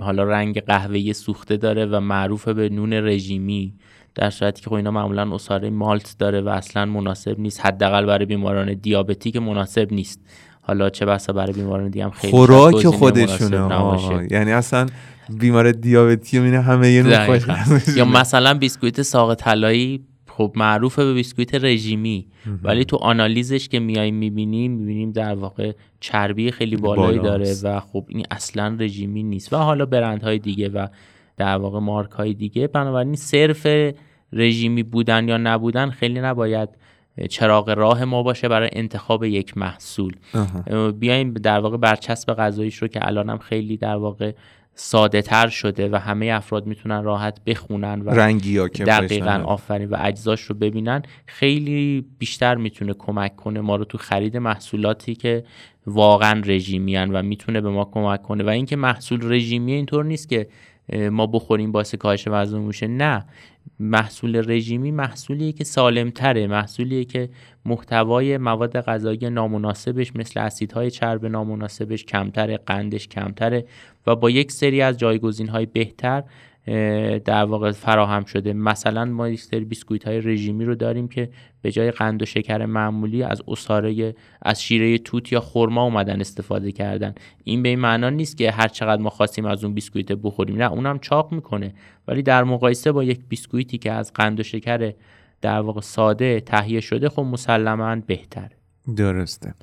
حالا 0.00 0.24
رنگ 0.24 0.60
قهوه‌ای 0.60 1.12
سوخته 1.12 1.56
داره 1.56 1.86
و 1.86 2.00
معروف 2.00 2.48
به 2.48 2.68
نون 2.68 2.92
رژیمی 2.92 3.74
در 4.14 4.30
صورتی 4.30 4.62
که 4.62 4.70
خب 4.70 4.74
اینا 4.76 4.90
معمولا 4.90 5.34
اصاره 5.34 5.70
مالت 5.70 6.16
داره 6.18 6.40
و 6.40 6.48
اصلا 6.48 6.84
مناسب 6.84 7.38
نیست. 7.38 7.66
حداقل 7.66 8.06
برای 8.06 8.26
بیماران 8.26 8.74
دیابتیک 8.74 9.36
مناسب 9.36 9.92
نیست. 9.92 10.20
حالا 10.60 10.90
چه 10.90 11.06
بسا 11.06 11.32
برای 11.32 11.52
بیماران 11.52 11.90
دیگه 11.90 12.04
هم 12.04 12.10
خیلی 12.10 12.30
خوراک 12.30 12.86
خودشونه 12.86 14.28
یعنی 14.30 14.52
اصلا 14.52 14.86
بیمار 15.38 15.72
دیابتی 15.72 16.38
میینه 16.38 16.60
همه 16.60 16.90
یه 16.90 17.30
یا 17.96 18.04
مثلا 18.04 18.54
بیسکویت 18.54 19.02
ساق 19.02 19.34
طلایی 19.34 20.04
خب 20.36 20.52
معروفه 20.56 21.04
به 21.04 21.14
بیسکویت 21.14 21.54
رژیمی 21.54 22.26
ولی 22.62 22.84
تو 22.84 22.96
آنالیزش 22.96 23.68
که 23.68 23.80
میایم 23.80 24.14
می‌بینیم 24.14 24.72
می‌بینیم 24.72 25.12
در 25.12 25.34
واقع 25.34 25.72
چربی 26.00 26.50
خیلی 26.50 26.76
بالایی 26.76 27.18
داره 27.18 27.54
و 27.62 27.80
خب 27.80 28.04
این 28.08 28.26
اصلا 28.30 28.76
رژیمی 28.80 29.22
نیست 29.22 29.52
و 29.52 29.56
حالا 29.56 29.86
برندهای 29.86 30.38
دیگه 30.38 30.68
و 30.68 30.86
در 31.36 31.56
واقع 31.56 31.78
مارک 31.78 32.10
های 32.10 32.34
دیگه. 32.34 32.66
بنابراین 32.66 33.14
صرف 33.14 33.66
رژیمی 34.32 34.82
بودن 34.82 35.28
یا 35.28 35.36
نبودن 35.36 35.90
خیلی 35.90 36.20
نباید 36.20 36.68
چراغ 37.30 37.70
راه 37.70 38.04
ما 38.04 38.22
باشه 38.22 38.48
برای 38.48 38.68
انتخاب 38.72 39.24
یک 39.24 39.58
محصول. 39.58 40.12
بیایم 40.98 41.32
در 41.32 41.60
واقع 41.60 41.76
برچسب 41.76 42.34
غذاییش 42.34 42.76
رو 42.76 42.88
که 42.88 43.06
الانم 43.06 43.38
خیلی 43.38 43.76
در 43.76 43.96
واقع 43.96 44.32
ساده 44.78 45.22
تر 45.22 45.48
شده 45.48 45.88
و 45.88 45.96
همه 45.96 46.26
افراد 46.26 46.66
می‌تونن 46.66 47.02
راحت 47.04 47.44
بخونن 47.44 48.00
و 48.00 48.10
رنگی 48.10 48.58
ها 48.58 48.68
که 48.68 48.84
دقیقا 48.84 49.42
آفرین 49.46 49.88
و 49.88 49.96
اجزاش 50.00 50.40
رو 50.40 50.54
ببینن. 50.54 51.02
خیلی 51.26 52.06
بیشتر 52.18 52.54
می‌تونه 52.54 52.94
کمک 52.94 53.36
کنه 53.36 53.60
ما 53.60 53.76
رو 53.76 53.84
تو 53.84 53.98
خرید 53.98 54.36
محصولاتی 54.36 55.14
که 55.14 55.44
واقعا 55.86 56.42
رژیمیان 56.44 57.16
و 57.16 57.22
می‌تونه 57.22 57.60
به 57.60 57.70
ما 57.70 57.84
کمک 57.84 58.22
کنه. 58.22 58.44
و 58.44 58.48
اینکه 58.48 58.76
محصول 58.76 59.32
رژیمی 59.32 59.72
اینطور 59.72 60.04
نیست 60.04 60.28
که 60.28 60.48
ما 60.92 61.26
بخوریم 61.26 61.72
باعث 61.72 61.94
کاهش 61.94 62.28
وزن 62.28 62.58
میشه. 62.58 62.86
نه 62.86 63.24
محصول 63.80 64.50
رژیمی 64.50 64.90
محصولیه 64.90 65.52
که 65.52 65.64
سالمتره 65.64 66.46
محصولیه 66.46 67.04
که 67.04 67.28
محتوای 67.64 68.38
مواد 68.38 68.80
غذایی 68.80 69.30
نامناسبش 69.30 70.16
مثل 70.16 70.40
اسیدهای 70.40 70.90
چرب 70.90 71.26
نامناسبش 71.26 72.04
کمتره 72.04 72.56
قندش 72.56 73.08
کمتره 73.08 73.64
و 74.06 74.16
با 74.16 74.30
یک 74.30 74.52
سری 74.52 74.82
از 74.82 74.98
جایگزین 74.98 75.48
های 75.48 75.66
بهتر 75.66 76.24
در 77.24 77.44
واقع 77.44 77.72
فراهم 77.72 78.24
شده. 78.24 78.52
مثلا 78.52 79.04
ما 79.04 79.28
یک 79.28 79.40
سری 79.40 79.64
بیسکویت 79.64 80.06
های 80.06 80.20
رژیمی 80.20 80.64
رو 80.64 80.74
داریم 80.74 81.08
که 81.08 81.30
به 81.62 81.70
جای 81.70 81.90
قند 81.90 82.22
و 82.22 82.24
شکر 82.24 82.66
معمولی 82.66 83.22
از 83.22 83.42
اصاره 83.48 84.14
از 84.42 84.62
شیره 84.62 84.98
توت 84.98 85.32
یا 85.32 85.40
خرما 85.40 85.82
اومدن 85.82 86.20
استفاده 86.20 86.72
کردن. 86.72 87.14
این 87.44 87.62
به 87.62 87.68
این 87.68 87.78
معنا 87.78 88.10
نیست 88.10 88.36
که 88.36 88.50
هر 88.50 88.68
چقدر 88.68 89.02
ما 89.02 89.10
خواستیم 89.10 89.44
از 89.44 89.64
اون 89.64 89.74
بیسکویت 89.74 90.12
بخوریم. 90.12 90.56
نه 90.56 90.72
اونم 90.72 90.98
چاق 90.98 91.32
می‌کنه. 91.32 91.74
ولی 92.08 92.22
در 92.22 92.44
مقایسه 92.44 92.92
با 92.92 93.04
یک 93.04 93.20
بیسکویتی 93.28 93.78
که 93.78 93.92
از 93.92 94.12
قند 94.12 94.40
و 94.40 94.42
شکر 94.42 94.92
در 95.40 95.60
واقع 95.60 95.80
ساده 95.80 96.40
تهیه 96.40 96.80
شده 96.80 97.08
خب 97.08 97.22
مسلما 97.22 97.96
بهتره. 97.96 98.50
درسته. 98.96 99.54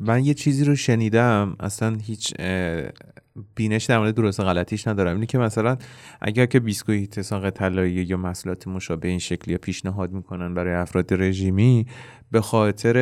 من 0.00 0.24
یه 0.24 0.34
چیزی 0.34 0.64
رو 0.64 0.76
شنیدم. 0.76 1.56
اصلا 1.60 1.96
هیچ 2.06 2.34
بینش 3.54 3.84
در 3.84 3.98
مورد 3.98 4.14
درست 4.14 4.40
غلطیش 4.40 4.88
ندارم. 4.88 5.14
اینه 5.14 5.26
که 5.26 5.38
مثلا 5.38 5.76
اگر 6.20 6.46
که 6.46 6.60
بیسکویت 6.60 7.22
ساق 7.22 7.50
طلایی 7.50 7.92
یا 7.92 8.16
محصولات 8.16 8.68
مشابه 8.68 9.08
این 9.08 9.18
شکلی 9.18 9.56
پیشنهاد 9.56 10.12
می‌کنن 10.12 10.54
برای 10.54 10.74
افراد 10.74 11.14
رژیمی 11.14 11.86
به 12.30 12.40
خاطر 12.40 12.98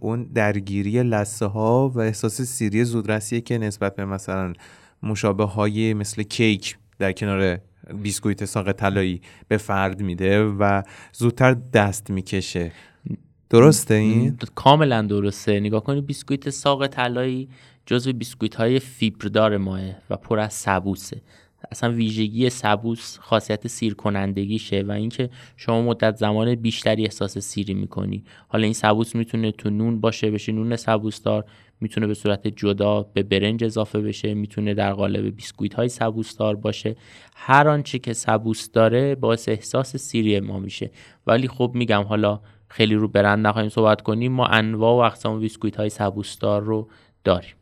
اون 0.00 0.24
درگیری 0.24 1.02
لثه 1.02 1.46
ها 1.46 1.88
و 1.94 1.98
احساس 1.98 2.42
سیری 2.42 2.84
زودرسیه 2.84 3.40
که 3.40 3.58
نسبت 3.58 3.96
به 3.96 4.04
مثلا 4.04 4.52
مشابه 5.02 5.44
های 5.44 5.94
مثل 5.94 6.22
کیک 6.22 6.78
در 6.98 7.12
کنار 7.12 7.58
بیسکویت 8.02 8.44
ساق 8.44 8.72
طلایی 8.72 9.20
به 9.48 9.56
فرد 9.56 10.02
میده 10.02 10.44
و 10.44 10.82
زودتر 11.12 11.54
دست 11.54 12.10
می‌کشه. 12.10 12.72
درسته 13.50 13.94
این؟ 13.94 14.38
کاملا 14.54 15.02
درسته. 15.02 15.60
نگاه 15.60 15.84
کنید 15.84 16.06
بیسکویت 16.06 16.50
ساق 16.50 16.86
طلایی 16.86 17.48
جزو 17.86 18.12
بیسکویت 18.12 18.54
های 18.54 18.78
فیبردار 18.78 19.56
ما 19.56 19.80
و 20.10 20.16
پر 20.16 20.38
از 20.38 20.52
سبوسه. 20.52 21.22
اصلا 21.70 21.92
ویژگی 21.92 22.50
سبوس 22.50 23.18
خاصیت 23.18 23.66
سیر 23.66 23.94
کنندگیشه 23.94 24.82
و 24.82 24.92
اینکه 24.92 25.30
شما 25.56 25.82
مدت 25.82 26.16
زمان 26.16 26.54
بیشتری 26.54 27.04
احساس 27.04 27.38
سیری 27.38 27.74
می‌کنی. 27.74 28.24
حالا 28.48 28.64
این 28.64 28.72
سبوس 28.72 29.14
می‌تونه 29.14 29.52
تو 29.52 29.70
نون 29.70 30.00
باشه 30.00 30.30
بشه 30.30 30.52
نون 30.52 30.76
سبوس 30.76 31.22
دار 31.22 31.44
می‌تونه 31.80 32.06
به 32.06 32.14
صورت 32.14 32.48
جدا 32.48 33.02
به 33.02 33.22
برنج 33.22 33.64
اضافه 33.64 34.00
بشه 34.00 34.34
می‌تونه 34.34 34.74
در 34.74 34.92
قالب 34.92 35.36
بیسکویت 35.36 35.74
های 35.74 35.88
سبوس 35.88 36.36
دار 36.36 36.56
باشه. 36.56 36.96
هر 37.36 37.68
آنچه 37.68 37.98
که 37.98 38.12
سبوس 38.12 38.70
داره 38.70 39.14
باعث 39.14 39.48
احساس 39.48 39.96
سیری 39.96 40.40
ما 40.40 40.58
میشه. 40.58 40.90
ولی 41.26 41.48
خب 41.48 41.70
میگم 41.74 42.02
حالا 42.02 42.40
خیلی 42.68 42.94
رو 42.94 43.08
برند 43.08 43.46
نخواهیم 43.46 43.70
صحبت 43.70 44.00
کنیم. 44.00 44.32
ما 44.32 44.46
انواع 44.46 44.94
و 44.94 45.06
اقسام 45.06 45.40
بیسکویت 45.40 45.76
های 45.76 45.88
سبوس 45.88 46.38
دار 46.38 46.62
رو 46.62 46.88
داریم. 47.24 47.54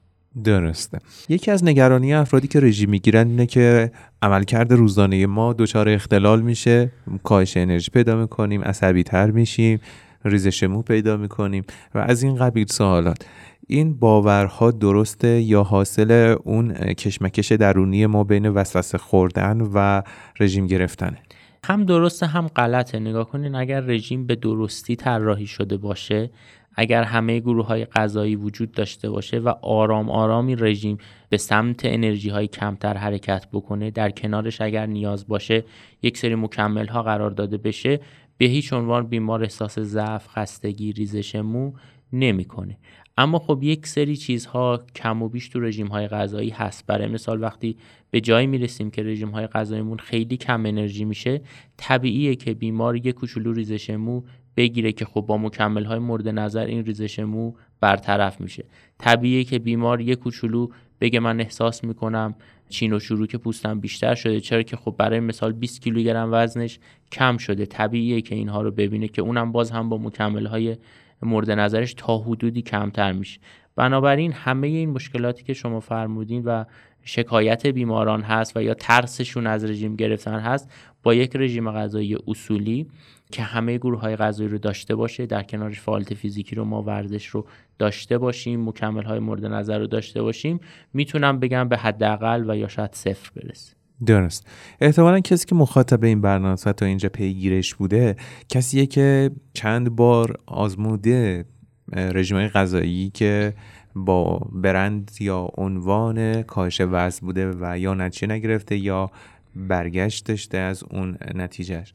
درسته. 0.44 0.98
یکی 1.28 1.50
از 1.50 1.64
نگرانی 1.64 2.14
افرادی 2.14 2.48
که 2.48 2.60
رژیم 2.60 2.90
می‌گیرن 2.90 3.28
اینه 3.28 3.46
که 3.46 3.92
عملکرد 4.22 4.72
روزانه 4.72 5.26
ما 5.26 5.52
دچار 5.52 5.88
اختلال 5.88 6.42
میشه. 6.42 6.92
کاهش 7.22 7.56
انرژی 7.56 7.90
پیدا 7.90 8.16
می‌کنیم 8.16 8.62
عصبی 8.62 9.02
تر 9.02 9.30
میشیم 9.30 9.80
ریزش 10.24 10.62
مو 10.62 10.82
پیدا 10.82 11.16
می‌کنیم 11.16 11.64
و 11.94 11.98
از 11.98 12.22
این 12.22 12.36
قبیل 12.36 12.66
سوالات. 12.66 13.26
این 13.66 13.94
باورها 13.94 14.70
درسته 14.70 15.28
یا 15.40 15.62
حاصل 15.62 16.36
اون 16.44 16.72
کشمکش 16.74 17.52
درونی 17.52 18.06
ما 18.06 18.24
بین 18.24 18.48
وسوسه 18.48 18.98
خوردن 18.98 19.60
و 19.74 20.02
رژیم 20.40 20.66
گرفتنه؟ 20.66 21.18
هم 21.64 21.84
درسته 21.84 22.26
هم 22.26 22.46
غلطه. 22.46 22.98
نگاه 22.98 23.28
کنین 23.30 23.54
اگر 23.54 23.80
رژیم 23.80 24.26
به 24.26 24.36
درستی 24.36 24.96
طراحی 24.96 25.46
شده 25.46 25.76
باشه 25.76 26.30
اگر 26.74 27.02
همه 27.02 27.40
گروه 27.40 27.66
های 27.66 27.84
غذایی 27.84 28.36
وجود 28.36 28.72
داشته 28.72 29.10
باشه 29.10 29.38
و 29.38 29.48
آرام 29.62 30.10
آرامی 30.10 30.56
رژیم 30.56 30.98
به 31.28 31.36
سمت 31.36 31.80
انرژی 31.84 32.30
های 32.30 32.46
کمتر 32.46 32.96
حرکت 32.96 33.46
بکنه 33.52 33.90
در 33.90 34.10
کنارش 34.10 34.60
اگر 34.60 34.86
نیاز 34.86 35.26
باشه 35.28 35.64
یک 36.02 36.18
سری 36.18 36.34
مکمل 36.34 36.86
ها 36.86 37.02
قرار 37.02 37.30
داده 37.30 37.58
بشه 37.58 38.00
به 38.38 38.46
هیچ 38.46 38.72
عنوان 38.72 39.06
بیمار 39.06 39.42
احساس 39.42 39.78
ضعف 39.78 40.28
خستگی 40.28 40.92
ریزش 40.92 41.34
مو 41.36 41.72
نمی‌کنه. 42.12 42.78
اما 43.18 43.38
خب 43.38 43.58
یک 43.62 43.86
سری 43.86 44.16
چیزها 44.16 44.84
کم 44.96 45.22
و 45.22 45.28
بیش 45.28 45.48
تو 45.48 45.60
رژیم 45.60 45.86
های 45.86 46.08
غذایی 46.08 46.50
هست. 46.50 46.86
برای 46.86 47.08
مثال 47.08 47.42
وقتی 47.42 47.76
به 48.10 48.20
جایی 48.20 48.46
می‌رسیم 48.46 48.90
که 48.90 49.02
رژیم 49.02 49.28
های 49.28 49.46
غذاییمون 49.46 49.98
خیلی 49.98 50.36
کم 50.36 50.66
انرژی 50.66 51.04
میشه 51.04 51.40
طبیعیه 51.76 52.34
که 52.34 52.54
بیمار 52.54 52.96
یک 52.96 53.10
کوچولو 53.10 53.52
ریزش 53.52 53.90
مو 53.90 54.22
بگیره 54.56 54.92
که 54.92 55.04
خب 55.04 55.20
با 55.20 55.38
مکمل 55.38 55.84
های 55.84 55.98
مورد 55.98 56.28
نظر 56.28 56.64
این 56.64 56.84
ریزش 56.84 57.18
مو 57.18 57.52
برطرف 57.80 58.40
میشه. 58.40 58.64
طبیعیه 58.98 59.44
که 59.44 59.58
بیمار 59.58 60.00
یک 60.00 60.18
کوچولو 60.18 60.68
بگه 61.00 61.20
من 61.20 61.40
احساس 61.40 61.84
می‌کنم 61.84 62.34
چین 62.68 62.92
و 62.92 62.98
شروع 62.98 63.26
پوستم 63.26 63.80
بیشتر 63.80 64.14
شده. 64.14 64.40
چرا 64.40 64.62
که 64.62 64.76
خب 64.76 64.94
برای 64.98 65.20
مثال 65.20 65.52
20 65.52 65.80
کیلوگرم 65.82 66.28
وزنش 66.32 66.78
کم 67.12 67.36
شده. 67.36 67.66
طبیعیه 67.66 68.20
که 68.20 68.34
اینها 68.34 68.62
رو 68.62 68.70
ببینه 68.70 69.08
که 69.08 69.22
اونم 69.22 69.52
باز 69.52 69.70
هم 69.70 69.88
با 69.88 69.98
مکمل 69.98 70.46
های 70.46 70.76
مورد 71.22 71.50
نظرش 71.50 71.94
تا 71.94 72.18
حدودی 72.18 72.62
کمتر 72.62 73.12
میشه. 73.12 73.40
بنابراین 73.76 74.32
همه 74.32 74.66
این 74.66 74.90
مشکلاتی 74.90 75.44
که 75.44 75.52
شما 75.52 75.80
فرمودین 75.80 76.42
و 76.44 76.64
شکایت 77.04 77.66
بیماران 77.66 78.22
هست 78.22 78.56
و 78.56 78.62
یا 78.62 78.74
ترسشون 78.74 79.46
از 79.46 79.64
رژیم 79.64 79.96
گرفتن 79.96 80.38
هست 80.38 80.70
با 81.02 81.14
یک 81.14 81.36
رژیم 81.36 81.70
غذایی 81.70 82.16
اصولی 82.26 82.86
که 83.34 83.42
همه 83.42 83.78
گروه 83.78 84.00
های 84.00 84.16
غذایی 84.16 84.48
رو 84.48 84.58
داشته 84.58 84.94
باشه 84.94 85.26
در 85.26 85.42
کنارش 85.42 85.80
فعالیت 85.80 86.14
فیزیکی 86.14 86.54
رو 86.56 86.64
ما 86.64 86.82
ورزش 86.82 87.26
رو 87.26 87.46
داشته 87.78 88.18
باشیم 88.18 88.68
مکمل 88.68 89.02
های 89.02 89.18
مورد 89.18 89.46
نظر 89.46 89.78
رو 89.78 89.86
داشته 89.86 90.22
باشیم 90.22 90.60
می‌تونم 90.92 91.38
بگم 91.38 91.68
به 91.68 91.76
حداقل 91.76 92.50
و 92.50 92.56
یا 92.56 92.68
شاید 92.68 92.92
صفر 92.92 93.30
برسه. 93.36 93.74
درست. 94.06 94.46
احتمالا 94.80 95.20
کسی 95.20 95.46
که 95.46 95.54
مخاطب 95.54 96.04
این 96.04 96.20
برنامه 96.20 96.56
تا 96.56 96.86
اینجا 96.86 97.08
پیگیرش 97.08 97.74
بوده 97.74 98.16
کسیه 98.48 98.86
که 98.86 99.30
چند 99.52 99.96
بار 99.96 100.36
آزموده 100.46 101.44
رژیم 101.92 102.48
غذایی 102.48 103.10
که 103.10 103.54
با 103.94 104.38
برند 104.52 105.10
یا 105.20 105.48
عنوان 105.56 106.42
کاهش 106.42 106.80
وزن 106.80 107.26
بوده 107.26 107.50
و 107.60 107.78
یا 107.78 107.94
نتیجه 107.94 108.26
نگرفته 108.34 108.76
یا 108.76 109.10
برگشت 109.56 110.26
داشته 110.26 110.58
از 110.58 110.84
اون 110.90 111.18
نتیجهش 111.34 111.92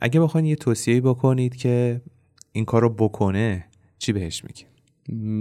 اگه 0.00 0.20
بخواین 0.20 0.46
یه 0.46 0.56
توصیه 0.56 1.00
بکنید 1.00 1.56
که 1.56 2.00
این 2.52 2.64
کار 2.64 2.82
رو 2.82 2.90
بکنه 2.90 3.64
چی 3.98 4.12
بهش 4.12 4.44
میگی؟ 4.44 4.64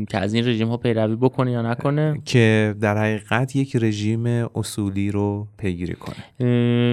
که 0.10 0.18
از 0.18 0.34
این 0.34 0.48
رژیم 0.48 0.68
ها 0.68 0.78
پیروی 0.78 1.16
بکنه 1.16 1.52
یا 1.52 1.62
نکنه؟ 1.62 2.22
که 2.26 2.76
در 2.82 2.98
حقیقت 2.98 3.56
یک 3.56 3.76
رژیم 3.76 4.26
اصولی 4.56 5.12
رو 5.12 5.48
پیگیری 5.58 5.94
کنه. 5.94 6.50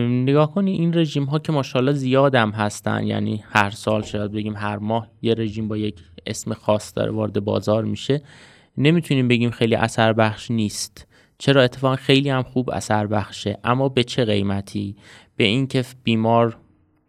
نگاه 0.09 0.55
کنی 0.55 0.73
این 0.73 0.95
رژیم 0.95 1.25
ها 1.25 1.39
که 1.39 1.53
ماشاءالله 1.53 1.93
زیادم 1.93 2.51
هستن 2.51 3.07
یعنی 3.07 3.45
هر 3.49 3.71
سال 3.71 4.03
شاید 4.03 4.33
بگیم 4.33 4.57
هر 4.57 4.77
ماه 4.77 5.09
یه 5.23 5.35
رژیم 5.35 5.69
با 5.69 5.77
یک 5.77 6.01
اسم 6.27 6.55
خاص 6.55 6.93
داره 6.97 7.11
وارد 7.11 7.45
بازار 7.45 7.85
میشه. 7.85 8.23
نمی‌تونیم 8.79 9.29
بگیم 9.29 9.51
خیلی 9.51 9.75
اثر 9.75 10.13
بخش 10.13 10.51
نیست. 10.51 11.07
چرا؟ 11.39 11.63
اتفاقا 11.63 11.97
خیلی 11.97 12.31
هم 12.31 12.43
خوب 12.43 12.71
اثر 12.71 13.07
بخشه 13.07 13.59
اما 13.65 13.89
به 13.89 14.05
چه 14.05 14.25
قیمتی؟ 14.25 14.97
به 15.37 15.45
اینکه 15.45 15.85
بیمار 16.05 16.57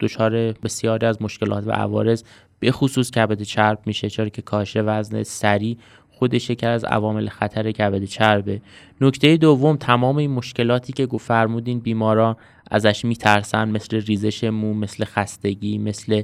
دچار 0.03 0.31
بسیاری 0.51 1.05
از 1.05 1.21
مشکلات 1.21 1.67
و 1.67 1.71
عوارض 1.71 2.23
به 2.59 2.71
خصوص 2.71 3.11
کبد 3.11 3.41
چرب 3.41 3.79
میشه 3.85 4.09
چرا 4.09 4.29
که 4.29 4.41
کاهش 4.41 4.77
وزن 4.77 5.23
سریع 5.23 5.77
خودش 6.11 6.49
یکی 6.49 6.65
از 6.65 6.83
عوامل 6.83 7.29
خطر 7.29 7.71
کبد 7.71 8.03
چربه 8.03 8.61
نکته 9.01 9.37
دوم 9.37 9.75
تمام 9.75 10.17
این 10.17 10.31
مشکلاتی 10.31 10.93
که 10.93 11.05
گفت 11.05 11.25
فرمودین 11.27 11.79
بیماران 11.79 12.35
ازش 12.71 13.05
میترسن 13.05 13.69
مثل 13.69 14.01
ریزش 14.01 14.43
مو 14.43 14.73
مثل 14.73 15.05
خستگی 15.05 15.77
مثل 15.77 16.21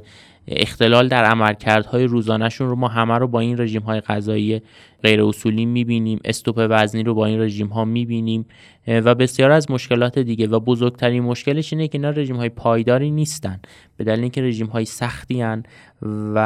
اختلال 0.56 1.08
در 1.08 1.24
عملکردهای 1.24 2.04
روزانهشون 2.04 2.68
رو 2.68 2.76
ما 2.76 2.88
همه 2.88 3.18
رو 3.18 3.28
با 3.28 3.40
این 3.40 3.60
رژیم 3.60 3.82
های 3.82 4.00
غذایی 4.00 4.62
غیر 5.02 5.22
اصولی 5.22 5.66
می‌بینیم 5.66 6.20
استوپ 6.24 6.66
وزنی 6.70 7.02
رو 7.02 7.14
با 7.14 7.26
این 7.26 7.40
رژیم 7.40 7.66
ها 7.66 7.84
می‌بینیم 7.84 8.46
و 8.86 9.14
بسیار 9.14 9.50
از 9.50 9.70
مشکلات 9.70 10.18
دیگه. 10.18 10.46
و 10.46 10.60
بزرگترین 10.60 11.22
مشکلش 11.22 11.72
اینه 11.72 11.88
که 11.88 11.98
اینا 11.98 12.10
رژیم 12.10 12.36
های 12.36 12.48
پایداری 12.48 13.10
نیستن. 13.10 13.60
به 13.96 14.04
دلیل 14.04 14.20
اینکه 14.20 14.42
رژیم 14.42 14.66
های 14.66 14.84
سختی 14.84 15.40
هن 15.40 15.62
و 16.02 16.38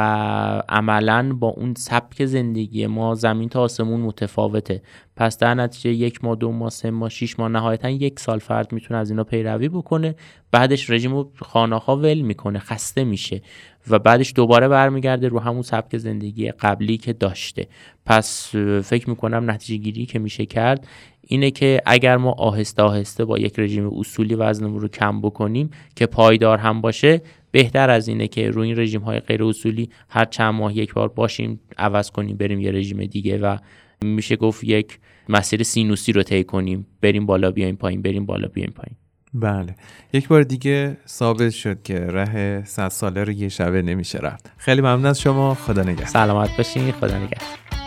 عملا 0.69 1.35
با 1.39 1.47
اون 1.47 1.73
سبک 1.77 2.25
زندگی 2.25 2.87
ما 2.87 3.15
زمین 3.15 3.49
تا 3.49 3.61
آسمون 3.61 4.01
متفاوته. 4.01 4.81
پس 5.15 5.37
در 5.37 5.53
نتیجه 5.53 5.89
یک 5.89 6.23
ماه 6.23 6.35
دو 6.35 6.51
ماه 6.51 6.69
سه 6.69 6.91
ماه 6.91 7.09
شیش 7.09 7.39
ماه 7.39 7.49
نهایتا 7.49 7.89
یک 7.89 8.19
سال 8.19 8.39
فرد 8.39 8.73
می‌تونه 8.73 8.99
از 8.99 9.09
اینا 9.09 9.23
پیروی 9.23 9.69
بکنه. 9.69 10.15
بعدش 10.51 10.89
رژیم 10.89 11.15
رو 11.15 11.31
خانه 11.35 11.77
ها 11.77 11.95
ول 11.95 12.21
می‌کنه 12.21 12.59
خسته 12.59 13.03
میشه 13.03 13.41
و 13.89 13.99
بعدش 13.99 14.33
دوباره 14.35 14.67
برمیگرده 14.67 15.27
رو 15.27 15.39
همون 15.39 15.61
سبک 15.61 15.97
زندگی 15.97 16.51
قبلی 16.51 16.97
که 16.97 17.13
داشته. 17.13 17.67
پس 18.05 18.55
فکر 18.83 19.09
می‌کنم 19.09 19.51
نتیجه 19.51 19.83
گیری 19.83 20.05
که 20.05 20.19
میشه 20.19 20.45
کرد 20.45 20.87
اینه 21.27 21.51
که 21.51 21.81
اگر 21.85 22.17
ما 22.17 22.31
آهسته 22.31 22.83
آهسته 22.83 23.25
با 23.25 23.37
یک 23.37 23.59
رژیم 23.59 23.99
اصولی 23.99 24.35
وزنمون 24.35 24.81
رو 24.81 24.87
کم 24.87 25.21
بکنیم 25.21 25.69
که 25.95 26.05
پایدار 26.05 26.57
هم 26.57 26.81
باشه 26.81 27.21
بهتر 27.55 27.89
از 27.89 28.07
اینه 28.07 28.27
که 28.27 28.49
روی 28.49 28.67
این 28.67 28.79
رژیم 28.79 29.01
های 29.01 29.19
غیر 29.19 29.43
اصولی 29.43 29.89
هر 30.09 30.25
چند 30.25 30.53
ماه 30.53 30.77
یک 30.77 30.93
بار 30.93 31.07
باشیم 31.07 31.59
عوض 31.77 32.11
کنیم 32.11 32.37
بریم 32.37 32.59
یه 32.59 32.71
رژیم 32.71 33.05
دیگه 33.05 33.37
و 33.37 33.57
میشه 34.01 34.35
گفت 34.35 34.63
یک 34.63 34.99
مسیر 35.29 35.63
سینوسی 35.63 36.11
رو 36.11 36.23
طی 36.23 36.43
کنیم. 36.43 36.87
بریم 37.01 37.25
بالا 37.25 37.51
بیایم 37.51 37.75
پایین 37.75 38.01
بریم 38.01 38.25
بالا 38.25 38.47
بیایم 38.47 38.73
پایین. 38.75 38.95
بله. 39.33 39.75
یک 40.13 40.27
بار 40.27 40.43
دیگه 40.43 40.97
ثابت 41.07 41.49
شد 41.49 41.83
که 41.83 41.99
ره 41.99 42.63
صد 42.65 42.87
ساله 42.87 43.23
رو 43.23 43.31
یه 43.31 43.49
شبه 43.49 43.81
نمیشه 43.81 44.19
رفت. 44.19 44.51
خیلی 44.57 44.81
ممنون 44.81 45.05
از 45.05 45.21
شما. 45.21 45.53
خدا 45.53 45.81
نگهدار. 45.81 46.05
سلامت 46.05 46.57
باشین. 46.57 46.91
خدا 46.91 47.17
نگهدار. 47.17 47.84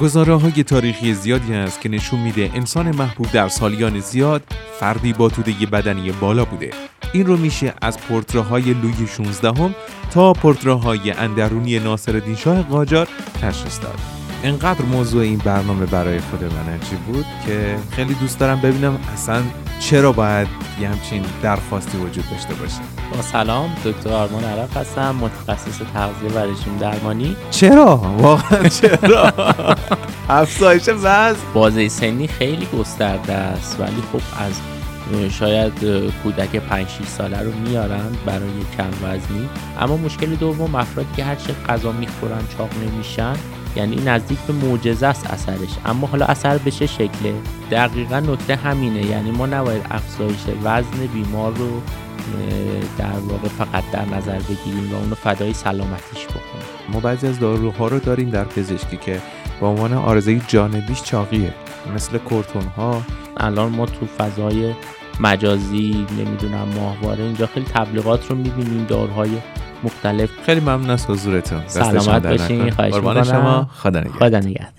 گزاره 0.00 0.34
های 0.34 0.62
تاریخی 0.62 1.14
زیادی 1.14 1.52
هست 1.52 1.80
که 1.80 1.88
نشون 1.88 2.20
میده 2.20 2.50
انسان 2.54 2.96
محبوب 2.96 3.32
در 3.32 3.48
سالیان 3.48 4.00
زیاد 4.00 4.42
فردی 4.80 5.12
با 5.12 5.28
توده 5.28 5.52
بدنی 5.66 6.12
بالا 6.12 6.44
بوده. 6.44 6.70
این 7.12 7.26
رو 7.26 7.36
میشه 7.36 7.74
از 7.82 7.98
پورتراهای 7.98 8.62
لوی 8.62 9.06
16 9.06 9.48
هم 9.48 9.74
تا 10.10 10.32
پورتراهای 10.32 11.10
اندرونی 11.10 11.78
ناصر 11.78 12.34
شاه 12.34 12.62
قاجار 12.62 13.08
تشخیص 13.42 13.80
داد. 13.82 14.15
انقدر 14.44 14.82
موضوع 14.82 15.22
این 15.22 15.38
برنامه 15.38 15.86
برای 15.86 16.20
خود 16.20 16.44
من 16.44 16.74
عجیب 16.74 16.98
بود 16.98 17.26
که 17.46 17.76
خیلی 17.90 18.14
دوست 18.14 18.38
دارم 18.38 18.60
ببینم 18.60 18.98
اصلا 19.14 19.42
چرا 19.80 20.12
باید 20.12 20.48
یه 20.80 20.88
همچین 20.88 21.22
درخواستی 21.42 21.98
وجود 21.98 22.30
داشته 22.30 22.54
باشه. 22.54 22.80
با 23.14 23.22
سلام 23.22 23.70
دکتر 23.84 24.12
آرمان 24.12 24.44
عرف 24.44 24.76
هستم 24.76 25.14
متخصص 25.14 25.78
تغذیه 25.94 26.30
و 26.34 26.38
رژیم 26.38 26.76
درمانی. 26.80 27.36
چرا؟ 27.50 27.96
واقعا 27.96 28.68
چرا؟ 28.68 29.32
افزایش 30.28 30.88
وزن. 30.88 31.36
بازه 31.54 31.88
سنی 31.88 32.26
خیلی 32.26 32.66
گسترده 32.78 33.32
است 33.32 33.80
ولی 33.80 34.02
خب 34.12 34.20
از 34.38 34.60
شاید 35.30 35.72
کودک 36.22 36.56
5 36.56 36.88
6 36.88 37.08
ساله 37.08 37.42
رو 37.42 37.52
میارن 37.52 38.16
برای 38.26 38.48
کم 38.76 38.90
وزنی. 39.02 39.48
اما 39.80 39.96
مشکل 39.96 40.34
دوم 40.34 40.74
افرادی 40.74 41.08
که 41.16 41.24
هر 41.24 41.34
چه 41.34 41.54
غذا 41.68 41.92
می‌خورن 41.92 42.42
چاق 42.58 42.70
نمیشن 42.82 43.36
یعنی 43.76 43.96
نزدیک 43.96 44.38
به 44.38 44.52
معجزه 44.52 45.06
است 45.06 45.30
اثرش. 45.30 45.68
اما 45.86 46.06
حالا 46.06 46.26
اثر 46.26 46.58
به 46.58 46.70
چه 46.70 46.86
شکله؟ 46.86 47.34
دقیقا 47.70 48.20
نکته 48.20 48.56
همینه. 48.56 49.06
یعنی 49.06 49.30
ما 49.30 49.46
نباید 49.46 49.82
افزایش 49.90 50.40
وزن 50.64 51.06
بیمار 51.14 51.52
رو 51.54 51.80
در 52.98 53.18
واقع 53.28 53.48
فقط 53.48 53.84
در 53.92 54.04
نظر 54.04 54.38
بگیریم 54.38 54.92
و 54.92 54.96
اونو 54.96 55.14
فدای 55.14 55.52
سلامتیش 55.52 56.24
بکنیم. 56.24 56.66
ما 56.92 57.00
بعضی 57.00 57.26
از 57.26 57.38
داروها 57.38 57.88
رو 57.88 57.98
داریم 57.98 58.30
در 58.30 58.44
پزشکی 58.44 58.96
که 58.96 59.20
با 59.60 59.68
عنوان 59.68 59.92
آرزه 59.92 60.40
جانبیش 60.48 61.02
چاقیه. 61.02 61.54
مثل 61.94 62.18
کورتون 62.18 62.62
ها 62.62 63.02
الان 63.36 63.72
ما 63.72 63.86
تو 63.86 64.06
فضای 64.06 64.74
مجازی 65.20 66.06
نمی‌دونم 66.18 66.68
ماهواره 66.76 67.24
اینجا 67.24 67.46
خیلی 67.46 67.66
تبلیغات 67.66 68.30
رو 68.30 68.36
می‌بینیم 68.36 68.84
دارهای 68.88 69.30
مختلف. 69.84 70.30
خیلی 70.46 70.60
ممنون 70.60 70.90
از 70.90 71.06
حضورتون. 71.06 71.62
سلامت 71.66 72.26
باشین 72.26 72.70
خواهش 72.70 72.94
شما. 73.28 73.70
خدا 73.74 74.00
نگهدار. 74.38 74.76